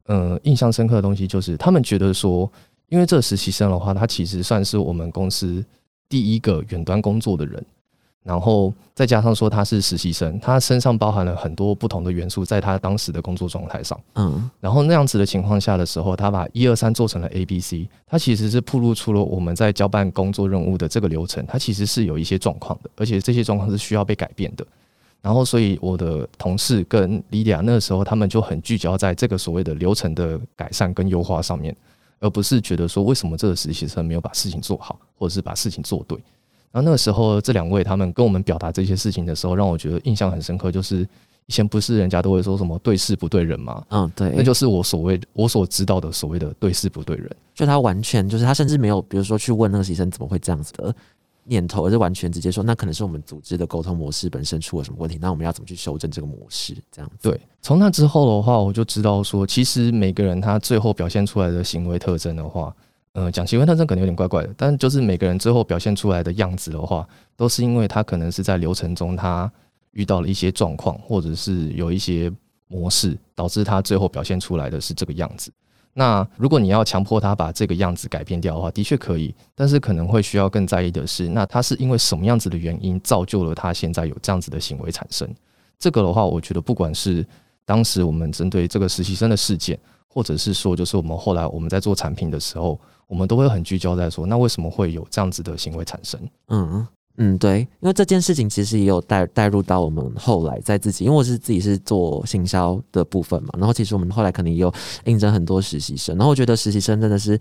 [0.07, 2.51] 呃印象深刻的东西，就是他们觉得说，
[2.89, 5.65] 因为这实习生的话，他其实算是我们公司
[6.09, 7.65] 第一个远端工作的人。
[8.27, 13.99] 然后再加上说他是实习生，他身上包含了很多不同的元素，在他当时的工作状态上。
[14.17, 24.67] 嗯然后那样子的情况下的时候，他把一二三做成了 A、B、C，他其实是暴露出了我们在交办工作任务的这个流程，它其实是有一些状况的，而且这些状况是需要被改变的。
[25.23, 31.75] 然后，所以我的同事跟莉迪亚那个时候，他们就很聚焦在这个所谓的流程的改善跟优化上面，
[32.21, 36.19] 而不是觉得说为什么这个实习生没有把事情做好，或者是把事情做对。
[36.77, 41.09] 然后那个时候，这两位他们跟我们表达这些事情的时候，让我觉得印象很深刻，就是
[41.47, 43.83] 以前不是人家都会说什么对事不对人吗？
[43.89, 47.35] 嗯，对，那就是我所谓我所知道的所谓的对事不对人。
[47.55, 50.95] 就他完全就是他甚至没有，比如说去问那个实习生怎么会这样子的
[51.45, 56.77] 念头，而是完全直接说，那可能是我们组织的沟通模式本身出了什么问题，那我们要怎么去修正这个模式？
[56.93, 62.77] 这样子，对，从那之后的话，我就知道说，其实每个人他最后表现出来的行为特征的话，
[63.17, 69.51] 呃，讲行为特征可能有点怪怪的，但就是每个人最后表现出来的样子的话，都是因为他可能是在流程中他
[69.93, 72.31] 遇到了一些状况，或者是有一些
[72.69, 75.51] 模式，导致他最后表现出来的是这个样子。
[75.95, 85.27] 那如果你要强迫他把这个样子改变掉的话，的确可以，但是可能会需要更在意的是，那他是因为什么样子的原因造就了他现在有这样子的行为产生？
[85.79, 87.27] 这个的话，我觉得不管是
[87.65, 96.21] 当时我们针对这个实习生的事件，或者是说，就是我们后来我们在做产品的时候，我们都会很聚焦在说，那为什么会有这样子的行为产生？
[96.49, 96.87] 嗯
[97.19, 104.73] 嗯，对，因为这件事情其实也有带带入到我们后来在自己，因为我是自己是做行销的部分嘛，然后其实我们后来可能也有
[105.05, 107.39] 应征很多实习生，然后我觉得实习生真的是。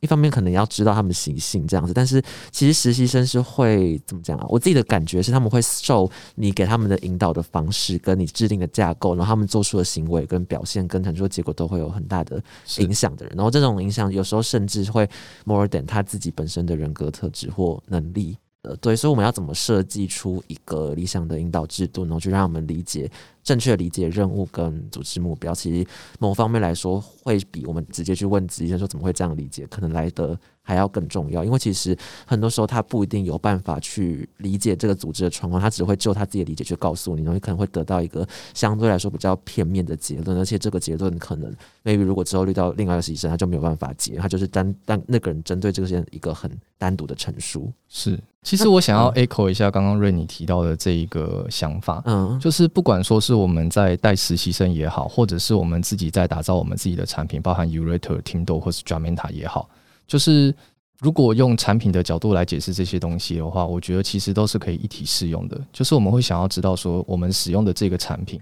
[0.00, 4.46] 一方面可能要知道他们习性这样子，但是其实实习生是会怎么讲啊？
[4.48, 12.42] 我自己的感觉是他们会受你给他们的引导的方式，跟你制定的架构，然后他们做出的行为跟表现跟产出结果都会有很大的
[12.78, 13.34] 影响的人。
[13.36, 15.08] 然后这种影响有时候甚至会
[15.44, 18.36] more than 他自己本身的人格特质或能力。
[18.62, 23.08] 呃，对，所以我们要怎么设计出一个理想的引导制度，然后去让我们理解
[23.46, 31.44] 正确理解任务跟组织目标，其实某方面来说，会比我们直接去问职业说怎么会这样理解，可能来的还要更重要。
[31.44, 41.54] 因为其实很多时候他不一定有办法去理解这个组织的状况，他只会就他自己的理解去告诉你，然后你可能会得到一个相对来说比较片面的结论，而且这个结论可能
[41.84, 47.72] maybe 如果之后遇到另外一个实习生，他就没有办法解，他就是单单那个人针对这个一个很单独的陈述。
[47.88, 59.68] 是，其实我想要 echo 一下刚刚瑞你提到的这一个想法，嗯，就是不管说是我们在带实习生也好，或者是我们自己在打造我们自己的产品，包含 Urator、Tindo 或是 Jamenta 也好，
[60.06, 60.54] 就是
[61.00, 65.60] 如果用产品的角度来解释这些东西的话，我觉得其实都是可以一体适用的。
[65.72, 68.40] 就是我们会想要知道说，我们使用的这个产品，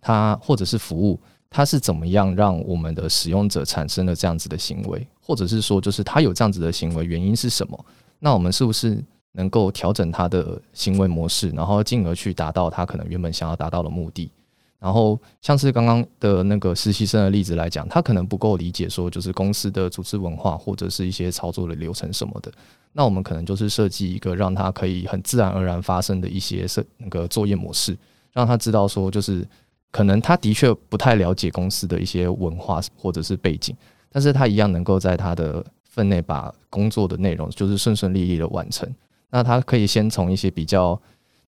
[0.00, 7.84] 它或者是服务，它是怎么样让我们的使用者产生了这样子的行为，或者是说，就是他有这样子的行为原因是什么？
[8.18, 14.30] 那我们是不是能够调整他的行为模式，然后进而去达到他可能原本想要达到的目的？
[14.78, 22.50] 然后像是刚刚的那个实习生的例子来讲，他可能不够理解说，就是公司的组织文化或者是一些操作的流程什么的。
[22.92, 27.94] 那我们可能就是设计一个让他可以很自然而然发生的一些设那个作业模式，
[28.32, 29.46] 让他知道说，就是
[29.92, 33.76] 可能他的确不太了解公司的一些文化或者是背景，
[34.10, 38.90] 但是他一样能够在他的分内把工作的内容就是顺顺利利的完成。
[39.30, 41.00] 那他可以先从一些比较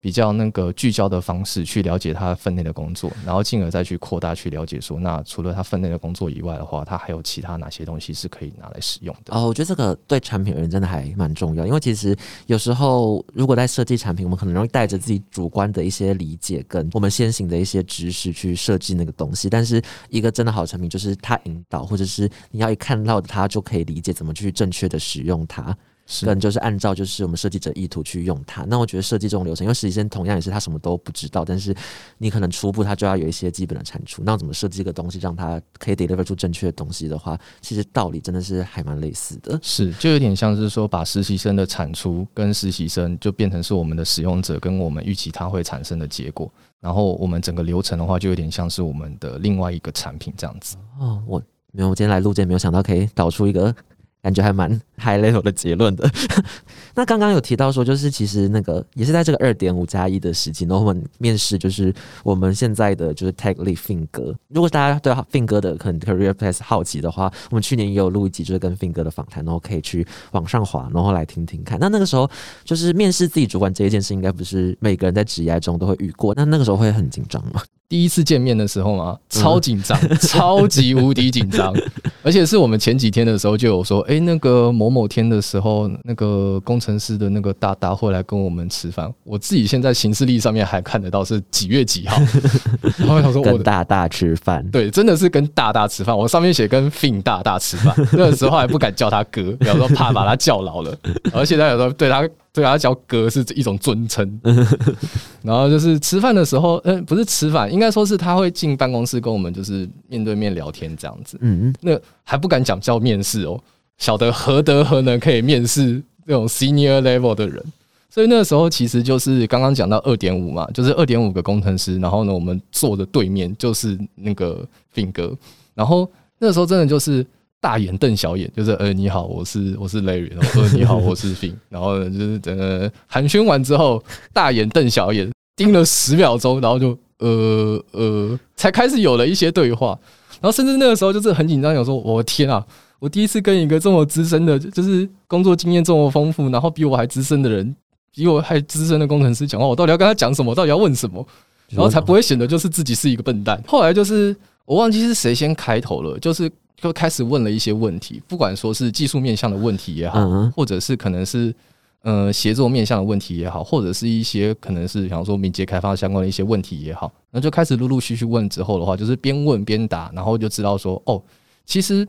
[0.03, 9.35] 比较那个聚焦的方式去了解他分内的工作，然后进而再去扩大去了解说，那除了他分内的工作以外的话，他还有其他哪些东西是可以拿来使用的？
[9.35, 12.17] 哦，我觉得这个对产品而言真的还蛮重要，因为其实
[12.47, 25.77] 有时候如果在设计产品，我们可能容易带着自己主观的一些理解跟我们先行的一些知识去设计那个东西，但是一个真的好产品就是它引导，或者是你要一看到它就可以理解怎么去正确的使用它。
[26.23, 31.75] 跟就是按照就是我们设计者意图去用它，那我觉得设计这种流程，因为实习生同样也是他什么都不知道，但是
[32.19, 39.59] 你可能初步他就要有一些基本的产出，那怎么设计一个东西让他可以 deliver 出正确的东西的话，其实道理真的是还蛮类似的。
[39.63, 50.77] 是，就有点像是说把实习生的产出跟实习生就变成是我们的使用者跟我们预期它会产生的结果，然后我们整个流程的话就有点像是我们的另外一个产品这样子。
[50.99, 51.43] 哦，我
[51.73, 53.75] 没有，我今天来录这没有想到可以导出一个。
[54.23, 56.11] 感觉还蛮 high level 的结论的。
[56.95, 64.35] 那刚刚有提到说，就是其实那个也是在这个二点五加一的时期，然后我们面试就是我们现在的就是 Tech Lead Fin 哥。
[64.49, 71.79] 如果大家对 Fin 哥的可能 Career Path 好奇的话，我们去年也有录一集，就是跟 Fin 哥的访谈，然后可以去往上滑，然后来听听看。
[71.81, 72.29] 那那个时候
[72.65, 76.35] 就是面试自己主管这一件事，应该不是每个人在职业中都会遇过。
[76.35, 77.63] 那那个时候会很紧张吗？
[77.91, 81.75] 第一次见面的时候嘛，超紧张， 超级无敌紧张，
[82.23, 89.13] 而且是我们前几天的时候就有说，哎，那个某某天的时候，那个工程师的那个大大会来跟我们吃饭。
[89.25, 92.17] 我自己现在行事历上面还看得到是几月几号，
[92.97, 96.17] 然后他说我大大吃饭，对，真的是跟大大吃饭。
[96.17, 100.97] 我上面写跟 Fin 大大吃饭，那个时候还不敢叫他哥，有时候怕把他叫老了，
[101.33, 102.23] 而且他有时候对他。
[102.53, 104.41] 对啊叫哥是一种尊称，
[105.43, 111.39] 然后就是吃饭的时候，嗯，不是吃饭，应该说是他会进办公室跟我们就是面对面聊天这样子。
[111.41, 113.61] 嗯，那还不敢讲叫面试哦，
[113.99, 117.65] 晓得何德何能可以面试这种 senior level 的人，
[118.09, 125.37] 所以那个时候其实就是刚刚讲到二点五嘛，就是二点五个工程师，然后呢，我们坐的对面就是那个 Fin 哥，
[125.75, 127.25] 然后那个时候真的就是。
[127.61, 139.99] 大眼瞪小眼，就是呃，你好，我是我是 Larry，然后说你好，我是 Fin， 然后就是整个寒暄完之后，大眼瞪小眼，盯了十秒钟，然后就呃呃，才开始有了一些对话，
[140.41, 142.67] 然后甚至那个时候就是很紧张，想说，我天啊，
[142.99, 147.77] 我第一次跟一个这么资深的，就是工作经验这么丰富，然后比我还资深的人，
[148.15, 150.55] 比我还资深的工程师讲话，我到底要跟他讲什么？
[150.55, 151.27] 到底要问什么？
[151.69, 153.63] 然后才不会显得就是自己是一个笨蛋。
[153.67, 156.51] 后来就是我忘记是谁先开头了，就是。
[156.81, 161.55] 就开始问了一些问题，不管说是技术面向的问题也好，或者是可能是
[162.03, 171.23] 呃协作面向的问题也好，或者是一些可能是比方说敏捷开发相关的一些问题也好，那就开始陆陆续续问之后的话，就是边问边答，然后就知道说哦，
[171.67, 172.09] 其实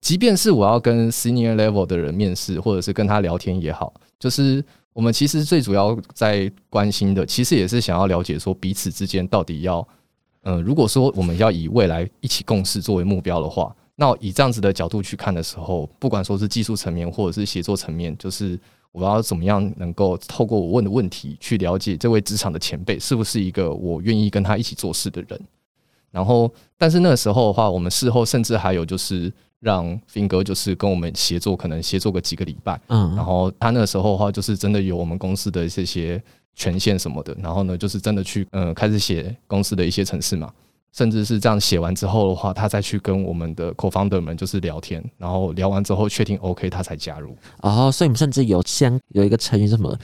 [0.00, 9.86] 即便是我要跟 senior level 的人面试，或者是跟他聊天也好，就是我们其实最主要在关心的，其实也是想要了解说彼此之间到底要，
[10.42, 13.72] 嗯，如果说我们要以未来一起共事作为目标的话。
[14.00, 18.58] 那以这样子的角度去看的时候，不管说是技术层面或者是协作层面，就是
[18.92, 25.38] 我要怎么样能够透过我问的问题去了解这位职场的前辈是不是一个我愿意跟他一起做事的人。
[26.10, 29.30] 然后，但是那个时候的话，我们事后甚至还有就是
[29.60, 36.20] 让 n 哥就是跟我们协作，可能协作个几个礼拜，嗯，然后他那个时候的话，就是真的有我们公司的这些
[36.54, 40.50] 权限什么的，然后呢，就是真的去呃开始写公司的一些程式嘛，
[40.92, 49.96] 甚至是这样写完之后的话，他再去跟我们的 co-founder 们就是聊天，然后聊完之后确定 OK，他才加入，哦，所以你们甚至有先有一个成语什么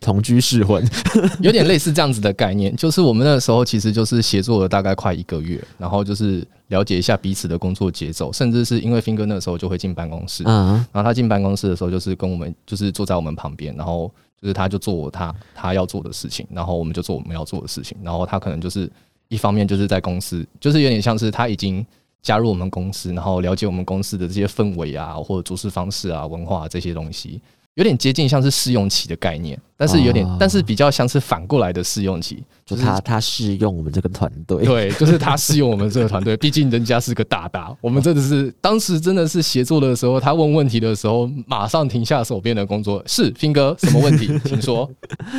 [0.00, 0.84] 同居试婚，
[1.40, 17.96] 有点类似这样子的概念，就是我们那个时候其实就是协作了大概快一个月，然后就是了解一下彼此的工作节奏，甚至是因为 f i n 哥那个时候就会进办公室，嗯，然后他进办公室的时候，就是跟我们就是坐在我们旁边，然后就是他就做他他要做的事情，然后我们就做我们要做的事情。
[18.02, 18.90] 然后他可能就是
[19.32, 21.84] 一方面就是在公司，就是有点像是他已经
[22.20, 27.40] 加入我们公司，然后了解我们公司的这些氛围啊，或者做事方式啊、文化、这些东西，
[27.74, 44.90] 有点接近像是试用期的概念，但是有点，哦但是比较像是反过来的试用期，就他他试用我们这个团队，对，就是他试用我们这个团队，毕竟人家是个大大，我们真的是当时真的是协作的时候，他问问题的时候，马上停下手边的工作，是斌哥，什么问题，请说。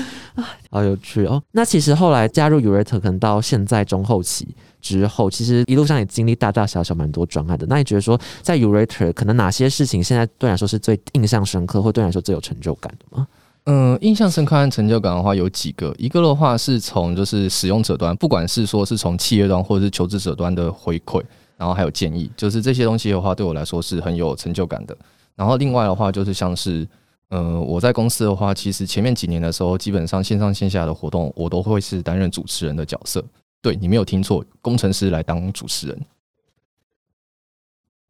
[0.71, 1.39] 好有趣哦。
[1.51, 4.47] 那其实后来加入 Urate 可能到现在中后期
[4.83, 7.65] 之后，其实一路上也经历大大小小蛮多专案的。
[7.67, 13.27] 那你觉得说，在 Urate 可能哪些事情现在对你来说是最印象深刻，或对你来说最有成就感的吗？
[13.65, 21.23] 嗯，印象深刻和成就感的话有几个，一个的话是从就是使用者端，不管是说是从企业端或者是求职者端的回馈，
[21.55, 24.93] 然后还有建议，就是这些东西的话，对我来说是很有成就感的。
[25.35, 26.85] 然后另外的话就是像是，
[27.29, 33.23] 呃，我在公司的话，其实前面几年的时候，基本上线上线下的活动，我都会是担任主持人的角色。
[33.63, 35.99] 对你没有听错，工程师来当主持人。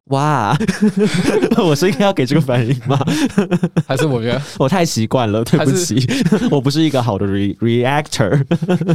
[0.07, 0.53] 哇，
[1.63, 2.99] 我是应该要给这个反应吗？
[3.87, 5.95] 还是我觉得 我太习惯了，对不起，
[6.51, 8.43] 我不是一个好的 re reactor。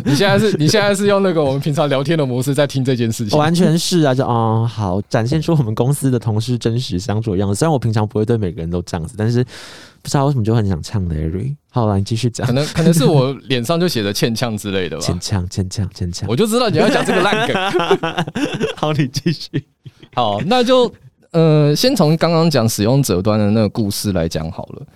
[0.04, 7.54] 你现在是你现在是用那个我们平常聊天的模式在听这件事情，完全是啊，就哦好，展现出我们公司的同事真实相处的样子。
[7.54, 9.42] 虽然我平常不会对每个人都这样子，但是
[10.08, 11.54] 不知道为什么就很想唱 Larry。
[11.70, 12.52] 好了，你继续讲可。
[12.54, 16.26] 能可能是我脸上就写着欠呛之类的吧，欠呛，欠呛，欠呛。
[16.26, 18.26] 我就知道你要讲这个烂梗。
[18.74, 19.62] 好，你继续。
[20.14, 20.90] 好，那就
[21.32, 24.86] 呃，先从刚刚讲使用者端的那个故事来讲好了，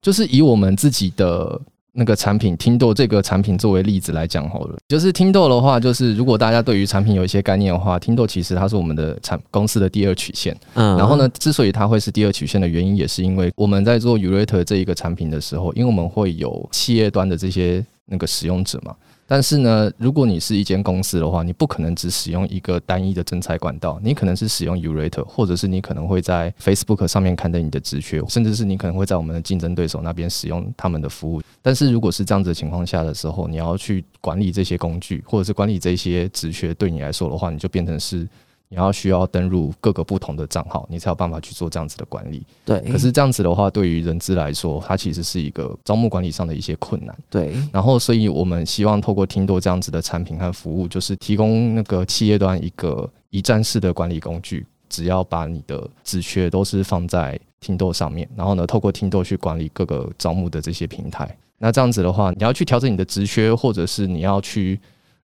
[0.00, 1.60] 就是以我们自己的
[1.96, 4.76] 那个产品听豆这个产品作为例子来讲好了。
[4.88, 10.56] 就是听豆的话，就是如果大家对于产品有一些概念的话，听豆其实它是我们的产公司的第二曲线。
[10.74, 18.94] 嗯然后呢，之所以它会是第二曲线的原因，也是因为我们在做 Urate 这一个产品的时候，因为我们会有企业端的这些那个使用者嘛。
[19.34, 31.42] 但是呢，如果你是一间公司的话，你不可能只使用一个单一的征才管道，你可能是使用 Urate，或者是你可能会在 Facebook 上面刊登你的职缺，甚至是你可能会在我们的竞争对手那边使用他们的服务。
[31.60, 38.24] 但是如果是这样子的情况下的时候，你要去管理这些工具，或者是管理这些职缺，对你来说的话，你就变成是
[38.68, 42.42] 你要需要登入各个不同的账号，你才有办法去做这样子的管理。
[42.64, 47.16] 对，可是这样子的话，对于人资来说，它其实是一个招募管理上的一些困难。
[47.30, 61.36] 对，然后，所以我们希望透过听多这样子的产品和服务，就是提供那个企业端一个一站式的管理工具，只要把你的职缺都是放在听豆上面，然后呢，透过听豆去管理各个招募的这些平台。
[61.58, 64.78] 那这样子的话，你要去调整你的职缺，或者是你要去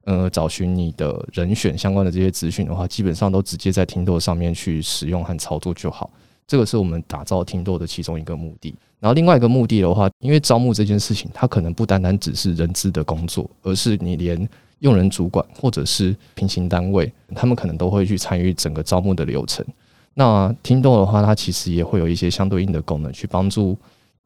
[0.05, 6.11] 呃找寻你的人选相关的这些资讯的话，基本上都直接在听豆上面去使用和操作就好。
[6.47, 8.75] 这个是我们打造听豆的其中一个目的。
[8.99, 14.49] 然后另外一个目的的话，因为招募这件事情，它可能不单单只是人资的工作，而是你连
[14.81, 19.65] 用人主管或者是平行单位，他们可能都会去参与整个招募的流程。
[20.13, 23.79] 那听豆的话，它其实也会有一些相对应的功能，去帮助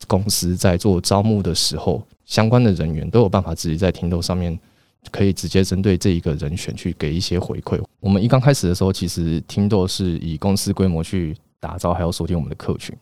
[0.08, 4.58] 公司在做招募的时候，相关的人员都有办法直接在听豆上面。
[5.10, 7.82] 可以直接针对这一个人选去给一些回馈。
[8.00, 12.94] 我们一刚开始的时候，其实听豆是以公司规模去打造，还有锁定我们的客群。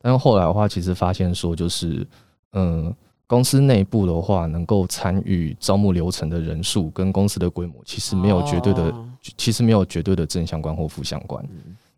[0.00, 2.06] 但是后来的话，其实发现说，就是
[2.52, 2.94] 嗯，
[3.26, 11.46] 公司内部的话，能够参与招募流程的人数跟公司的规模，其实没有绝对的，哦其实没有绝对的正相关或负相关。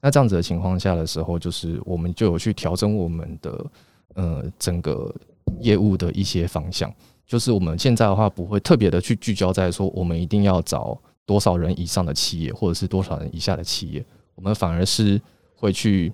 [0.01, 3.67] 那这样子的情况下的时候，就是我们就有去调整我们的
[4.13, 5.13] 呃整个
[5.61, 6.93] 业务的一些方向。
[7.27, 14.05] 就是我们现在的话，不会特别的去聚焦在说我们一定要找多少人以上的企业，或者是多少人以下的企业，
[14.35, 15.20] 我们反而是
[15.57, 16.12] 会去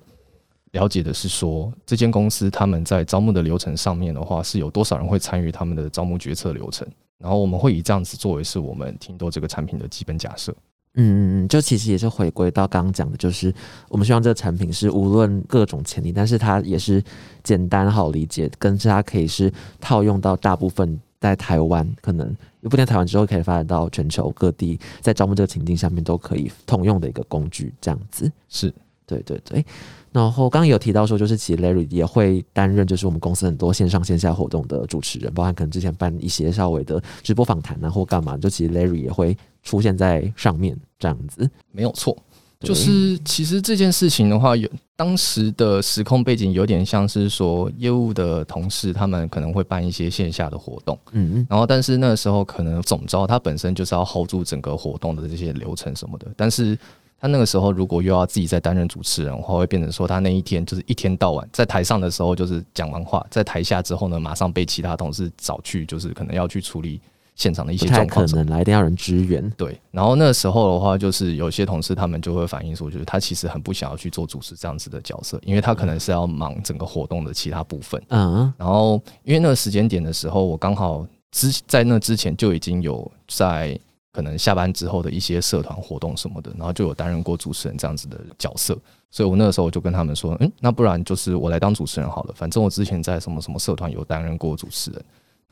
[0.71, 6.87] 了解的是说，这间公司他们在招募的流程上面的话，是有多少人会参与他们的招募决策流程，
[7.17, 10.55] 然后我们会以这样子作为是我们听多这个产品的基本假设。
[10.95, 13.53] 嗯嗯嗯，就其实也是回归到刚刚讲的，就是
[13.87, 17.01] 我们希望这个产品是无论各种潜力，但是它也是
[17.43, 22.27] 简单好理解，跟是它可以是套用到大部分在台湾，可能
[22.59, 28.29] 也不一定台湾之后可以发展到全球各地，在招募这个情境下面都可以通用的一个工具，这样子。
[28.49, 28.73] 是，
[29.05, 29.65] 对对对。
[30.11, 41.49] 然后刚刚有提到说，就是其实 Larry 也会担任，就是我们公司很多线上线下活动的主持人，包含可能之前办一些稍微的直播访谈啊，或干嘛，就其实 Larry 也会出现在上面这样子。
[41.71, 42.17] 没有错，
[42.59, 56.77] 就是其实这件事情的话，有当时的时空背景有点像是说，业务的同事他们可能会办一些线下的活动，嗯，然后但是那个时候可能总招他本身就是要 hold 住整个活动的这些流程什么的，但是。
[57.21, 66.99] 他那个时候如果又要自己再担任主持人的话，会变成说他那一天就是一天到晚在台上的时候就是讲完话，在台下之后呢，马上被其他同事找去，就是可能要去处理
[67.35, 69.47] 现场的一些状况，可能来一定要人支援。
[69.51, 78.01] 对，然后那个时候的话，就是有些同事他们就会反映说，就是他其实很不想要去做主持这样子的角色，因为他可能是要忙整个活动的其他部分。
[78.07, 83.79] 嗯，然后因为那个时间点的时候，我刚好之在那之前就已经有在。
[84.11, 88.77] 可能下班之后的一些社团活动什么的，然后就有担任过主持人这样子的角色，
[89.09, 95.03] 所以我那个时候我就跟他们说，嗯，那不然就是我来当主持人好了，反正我之前在什么什么社团有担任过主持人，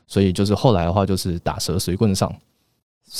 [0.06, 2.28] 所以就是后来的话就是打蛇随棍上，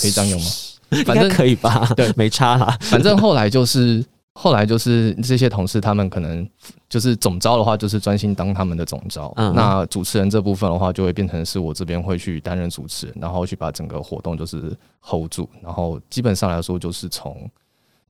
[0.01, 0.47] 可以这样用吗？
[1.07, 2.77] 反正可以吧，对，没差啦。
[2.81, 4.05] 反正后来就是。
[4.41, 6.49] 后来就是这些同事，他们可能
[6.89, 9.31] 就是总招的话，就是专心当他们的总招。
[9.55, 15.47] 那主持人这部分的话，就会变成是我这边会去担任主持人，然后去把整个活动就是 hold 住。
[15.63, 17.51] 然后基本上来说，就是从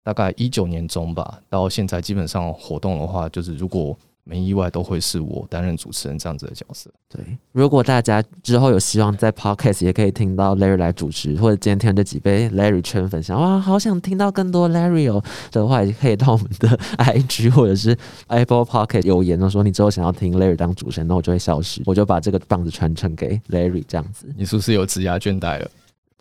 [0.05, 3.99] 大概一九年中吧，到现在基本上活动的话，就是如果。
[4.25, 6.91] 没意外都会是我担任主持人这样子的角色。
[7.09, 16.69] 对，如果大家之后有希望在 podcast 也可以听到 Larry 来主持，或者今天听这几杯 Larry 圈粉想，哇，好想听到更多 Larry 哦的话，也可以到我们的
[16.99, 17.97] IG 或者是
[18.29, 24.27] Apple Podcast 留言哦，说你之后想要听 Larry 当主持人，那我就会消失，我就把这个棒子传承给 Larry 这样子。
[24.37, 25.71] 你是不是有职涯倦怠了？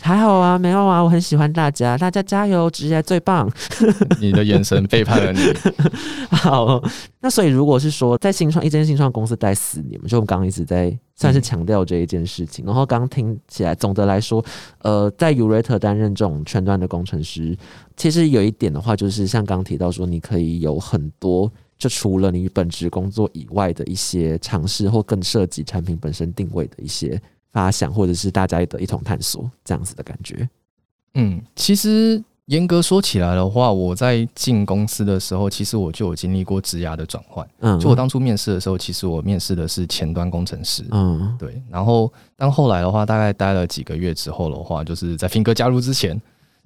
[0.02, 3.52] 还好啊，没有啊，我很喜欢大家，大家加油，职业最棒。
[4.20, 5.40] 你的眼神背叛了你。
[6.32, 6.82] 好，
[7.20, 12.66] 那所以如果是说在新创一间新创公司待四年，就我们刚刚一直在算是强调这一件事情。
[12.66, 14.44] 然后刚刚听起来，总的来说，
[14.80, 17.56] 呃，在 u r a t 担任这种全端的工程师，
[17.98, 27.22] 其实有一点的话，就是像刚刚提到说，你可以有很多，就除了你本职工作以外的一些尝试，或更涉及产品本身定位的一些。
[27.52, 30.48] 发想，或者是大家的一同探索，这样子的感觉。
[31.16, 37.48] 嗯，其实严格说起来的话，我在进公司的时候，其实我就有经历过职涯的转换。
[37.60, 40.86] 嗯，就我当初面试的时候，其实我面试的是前端工程师。
[40.92, 41.62] 嗯，对。
[41.70, 46.20] 然后，但后来的话，大概待了几个月之后的话，就是在 f 哥加入之前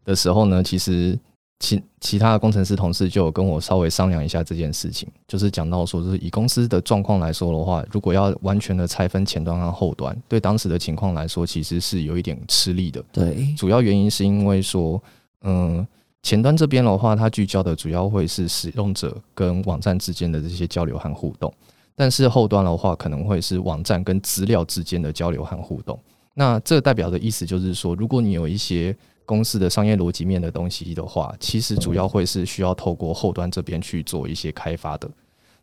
[0.03, 1.17] 的时候呢，其实。
[1.63, 13.01] 其其他的工程师同事就有跟我稍微商量一下这件事情，就是讲到说，就是以公司的状况来说的话，如果要完全的拆分前端和后端，对当时的情况来说，其实是有一点吃力的。
[13.13, 15.01] 对，主要原因是因为说，
[15.43, 15.87] 嗯，
[16.21, 21.53] 前端这边的话，它聚焦的主要会是使用者跟网站之间的这些交流和互动，
[21.95, 25.97] 但是后端的话，可能会是网站跟资料之间的交流和互动。
[26.33, 28.93] 那这代表的意思就是说，如果你有一些
[29.25, 35.09] 公司的商业逻辑面的东西的话，其实主要会是需要透过后端这边去做一些开发的。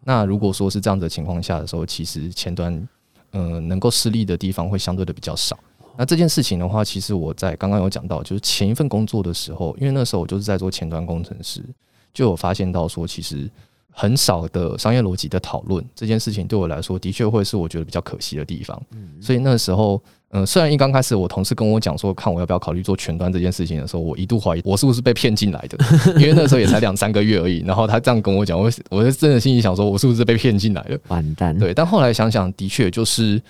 [0.02, 2.88] 那如果说是这样的情况下的时候，其实前端
[3.32, 5.58] 嗯能够施力的地方会相对的比较少。
[5.96, 11.62] 那这件事情的话，其实我在刚刚有讲到，就是前一份工作的时候，因为那时候我就是在做前端工程师，
[12.14, 13.50] 就有发现到说，其实
[13.90, 18.80] 很少的商业逻辑的讨论这件事情，对我来说的确会是我觉得比较可惜的地方。
[19.20, 20.02] 所以那时候。
[20.32, 25.78] 嗯，虽然一刚开始我同事跟我讲说，看我要不要考虑做全端这件事情的时候，我一度怀疑我是不是被骗进来的，
[26.20, 27.62] 因为那时候也才两三个月而已。
[27.66, 30.98] 然后他这样跟我讲，我我就真的心里想说，我是不是被骗进来的？
[31.08, 31.58] 完蛋。
[31.58, 33.40] 对，但后来想想，的确就是。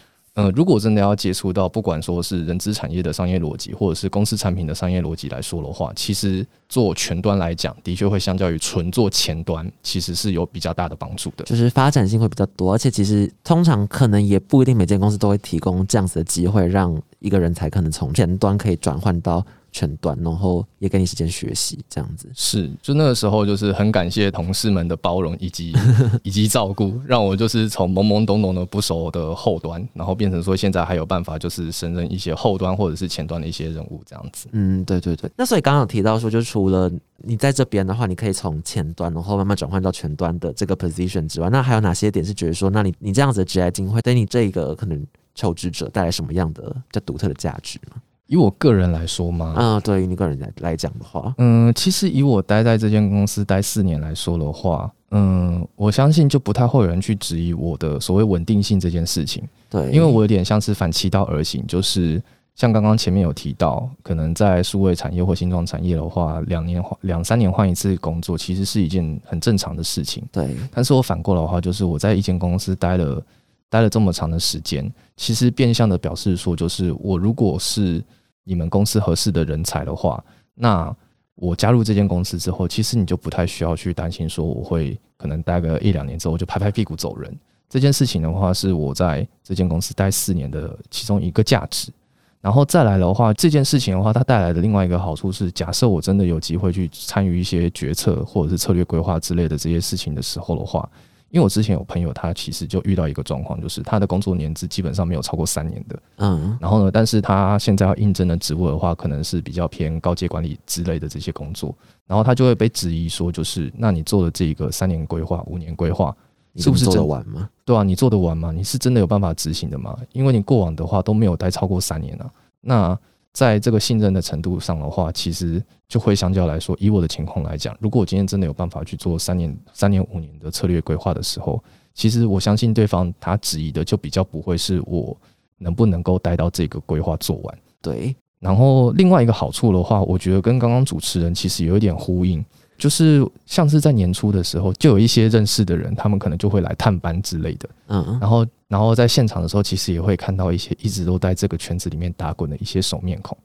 [0.41, 19.45] 嗯，如果真的要接触到，不管说是人资产业的商业逻辑，或者是公司产品的商业逻辑来说的话，其实做全端来讲，的确会相较于纯做前端，其实是有比较大的帮助的，就是发展性会比较多，而且其实通常可能也不一定每间公司都会提供这样子的机会，让一个人才可能从前端可以转换到。
[19.73, 22.69] 全端，然后也给你时间学习，这样子是。
[22.83, 25.73] 就那个时候，就是很感谢同事们的包容以及
[26.25, 34.49] 以及照顾，让我就是从懵懵懂懂的不熟的后端，然后变成说现在还有办法，就是胜任一些后端或者是前端的一些任务，这样子。
[34.51, 35.31] 嗯，对对对。
[35.37, 45.07] 那所以刚刚有提到说，就除了你在这边的话，你可以从前端，然后慢慢转换到全端的这个 position 之外，那还有哪些点是觉得说，那你你这样子的职业经会对你这个可能
[45.41, 47.97] 求职者带来什么样的较独特的价值吗？
[48.27, 49.55] 以我个人来说吗？
[49.57, 59.43] 啊，对于你个人来来讲的话，嗯，其实以我待在这间公司待四年来说的话，嗯，我相信就不太会有人去质疑我的所谓稳定性这件事情。
[59.69, 62.23] 对，因为我有点像是反其道而行，就是
[62.55, 70.23] 像刚刚前面有提到，可能在数位产业或新创产业的话，两年换两三年换一次工作，其实是一件很正常的事情。
[70.31, 73.21] 对，但是我反过来的话，就是我在一间公司待了
[73.69, 74.89] 待了这么长的时间，
[75.21, 78.03] 其实变相的表示说，就是我如果是
[78.43, 80.97] 你们公司合适的人才的话，那
[81.35, 87.39] 我加入这间公司之后，其实你就不太需要去担心说我会可能待个一两年之后就拍拍屁股走人。
[87.69, 91.93] 这件事情的话，是我在这间公司待四年的其中一个价值。
[92.41, 100.89] 然后再来的话，这件事情的话，它带来的另外一个好处是，假设我真的有机会去参与一些决策或者是策略规划之类的这些事情的时候的话，
[101.31, 111.75] 因为我之前有朋友，他其实就遇到一个状况，就是他的工作年资基本上没有超过三年的，嗯，然后呢，但是他现在要应征的职务的话，可能是比较偏高阶管理之类的这些工作，
[112.07, 116.15] 然后他就会被质疑说，就是那你做的这个三年规划、五年规划，
[116.57, 117.49] 是不是做真得完吗？
[117.65, 118.51] 对啊，你做得完吗？
[118.51, 119.97] 你是真的有办法执行的吗？
[120.13, 122.31] 因为你过往的话都没有待超过三年啊。
[122.61, 122.99] 那
[123.33, 131.63] 在这个信任的程度上的话，其实就会相较来说，以我的情况来讲，如果我今天真的有办法去做三年、三年、五年的策略规划的时候，
[131.95, 135.17] 其实我相信对方他质疑的就比较不会是我
[135.59, 137.59] 能不能够待到这个规划做完。
[137.81, 142.45] 对，然后另外一个好处的话，我觉得跟刚刚主持人其实有一点呼应，
[142.81, 147.69] 就是像是在年初的时候，就有一些认识的人，他们可能就会来探班之类的。
[147.89, 153.37] 嗯，然后，然后在现场的时候，其实也会看到一些一直都在这个圈子里面打滚的一些熟面孔，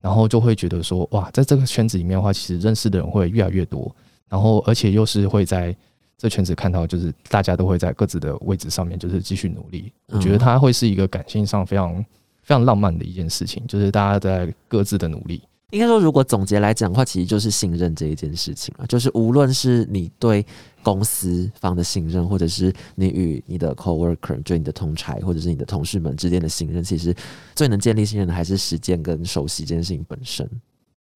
[0.00, 3.94] 然后就会觉得说，哇，在这个圈子里面的话，其实认识的人会越来越多，
[4.28, 5.76] 然后而且又是会在
[6.16, 9.92] 这圈子看到，就是大家都会在各自的位置上面，就是继续努力。
[10.06, 11.96] 我觉得它会是一个感性上非常
[12.42, 15.42] 非常浪漫的一件事情，就是大家在各自的努力。
[15.70, 20.44] 应该说，如果总结来讲的话，其实就是信任这一件事情啊，就是无论是你对
[20.82, 27.12] 公司方的信任，或者是你与你的 coworker，就你的同才或者是你的同事们之间的信任，其实
[27.56, 30.48] 最能建立信任的还是时间跟熟悉这件事情本身。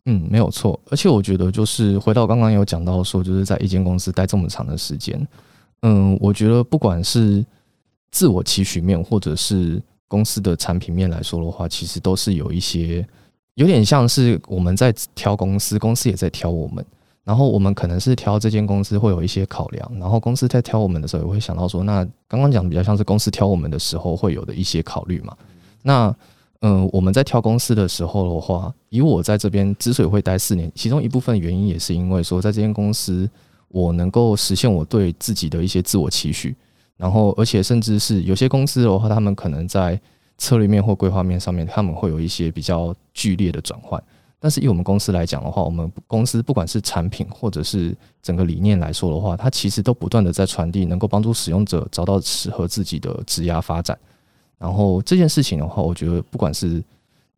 [0.07, 0.81] 嗯，没有错。
[0.91, 5.29] 而且我觉得，就是回到刚刚有讲到说，就是在一间公司待这么长的时间，
[5.83, 7.45] 嗯，我觉得不管是
[8.11, 13.07] 自我期许面，或者是公司的产品面来说的话，其实都是有一些
[13.59, 16.85] 有点像是我们在挑公司，公司也在挑我们。
[17.25, 25.37] 然后我们可能是挑这间公司会有一些考量，然后公司在挑我们的时候也会想到说，那刚刚讲的比较像是公司挑我们的时候会有的一些考虑嘛。
[25.83, 26.15] 那
[26.61, 33.29] 嗯，我们在挑公司的时候的话，以我在这边之所以会待四年，其中一部分原因也是因为说，在这间公司
[33.69, 36.55] 我能够实现我对自己的一些自我期许，
[36.97, 40.01] 然后而且甚至是有些公司的话，他们可能在
[40.39, 44.03] 策略面或规划面上面，他们会有一些比较剧烈的转换。
[44.41, 53.99] 但是以我们公司来讲的话，我们公司不管是产品或者是整个理念来说的话，它其实都不断的在传递，能够帮助使用者找到适合自己的职涯发展。
[54.57, 56.81] 然后这件事情的话，我觉得不管是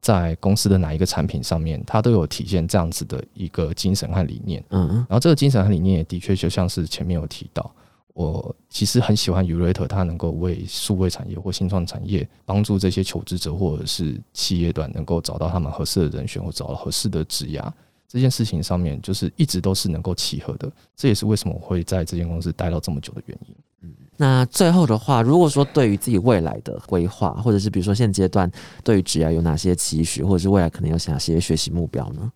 [0.03, 4.62] 在公司的哪一个产品上面，它都有体现这样子的一个精神和理念。
[4.68, 7.74] 嗯，然后这个精神和理念也的确就像是前面有提到，
[8.14, 17.70] 我其实很喜欢 Urate，它能够为数位产业或新创产业帮助这些求职者或者是企业端能够找到他们合适的人选或找到合适的职涯。
[18.08, 23.54] 这件事情上面就是一直都是能够契合的，这也是为什么我会在这间公司待到这么久的原因。
[24.16, 28.50] 那最后的话，如果说对于自己未来的规划，或者是比如说现阶段
[28.84, 32.30] 对于职涯有哪些期许，或者是未来可能有哪些学习目标呢？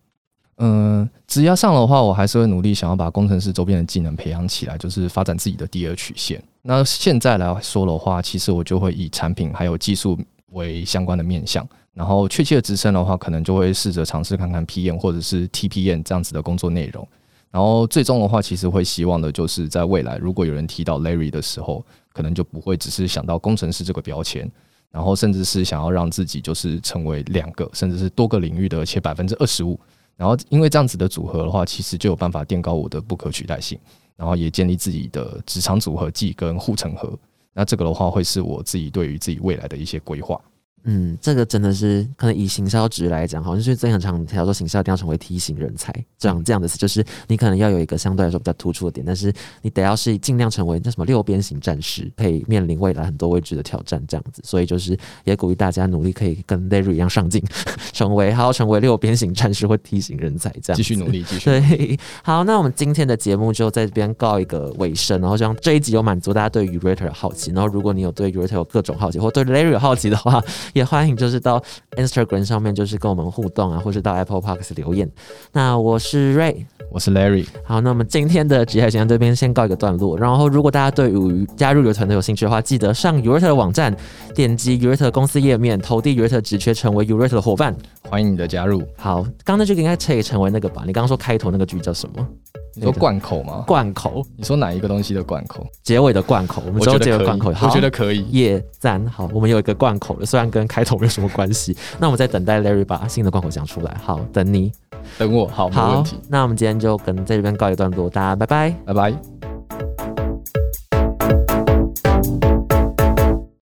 [0.57, 6.41] 嗯，职涯上的话，我还是会努力想要把工程师周边的技能培养起来，就是发展自己的第二曲线。
[6.61, 10.17] 那现在来说的话，其实我就会以产品还有技术
[10.51, 17.05] 为相关的面向，然后确切的职称的话，可能就会试着尝试看看 PM 或者是 TPM 这样子的工作内容。
[17.51, 24.49] 然后最终的话，其实会希望的就是在未来，如果有人提到 Larry 的时候，可能就不会只是想到工程师这个标签，
[24.89, 29.77] 然后甚至是想要让自己就是成为两个甚至是多个领域的，且百分之二十五。
[30.17, 33.77] 然后因为这样子的组合的话，其实就有办法垫高我的不可取代性，
[34.15, 37.17] 然后也建立自己的职场组合技跟护城河。
[37.53, 40.39] 那这个的话，会是我自己对于自己未来的一些规划。
[40.85, 54.41] 嗯，这个真的是可能以行销职来讲，好像是最很常提到说，行销一定要成为梯形人才，这样这样的，就是你可能要有一个相对来说比较突出的点，但是你得要是尽量成为那什么六边形战士，可以面临未来很多未知的挑战，这样子。
[54.45, 57.43] 所以就是也鼓励大家努力，可以跟 Larry 一样上进，
[57.91, 61.45] 成为还要成为六边形战士或梯形人才，这样继续努力，继续。
[61.45, 70.43] 对，好，那我们今天的节目就在这边告一个尾声，然后希望这一集有满足大家对于 Rater 的好奇，然后如果你有对 Rater 有各种好奇，或对 Larry 有好奇的话，
[70.75, 71.63] 也欢迎就是到
[71.95, 75.09] Instagram 上面就是跟我们互动啊，或是到 Apple Parks 留言。
[75.53, 77.47] 那我是 Ray，我是 Larry。
[77.63, 80.17] 好，那我们今天的职业先这边先告一个段落。
[80.17, 83.95] 然后，如果大家对于加入 u r 团队有兴趣的话，记得上 u r 的网站，
[84.33, 87.73] 点击 u r 公司页面，投递 u r 职缺，成为 u r 的伙伴。
[88.09, 88.83] 欢迎你的加入。
[88.97, 90.83] 好，刚刚那句应该可以成为那个吧？
[90.85, 92.27] 你刚刚说开头那个句叫什么？
[92.75, 93.63] 你说贯口吗？
[93.65, 94.23] 贯口。
[94.35, 95.65] 你说哪一个东西的贯口？
[95.81, 96.61] 结尾的贯口。
[96.65, 97.49] 我们说结尾贯口。
[97.61, 98.25] 我觉得可以。
[98.31, 99.05] 耶赞。
[99.07, 101.75] 好，我们有一个贯口了，虽然跟开头没有什么关系。
[101.99, 103.97] 那我们在等待 Larry 把新的贯口讲出来。
[104.03, 104.71] 好，等你。
[105.17, 105.47] 等我。
[105.47, 106.19] 好，没问题。
[106.27, 109.34] 那我们今天就跟在这边告一段落，大家拜拜，拜拜。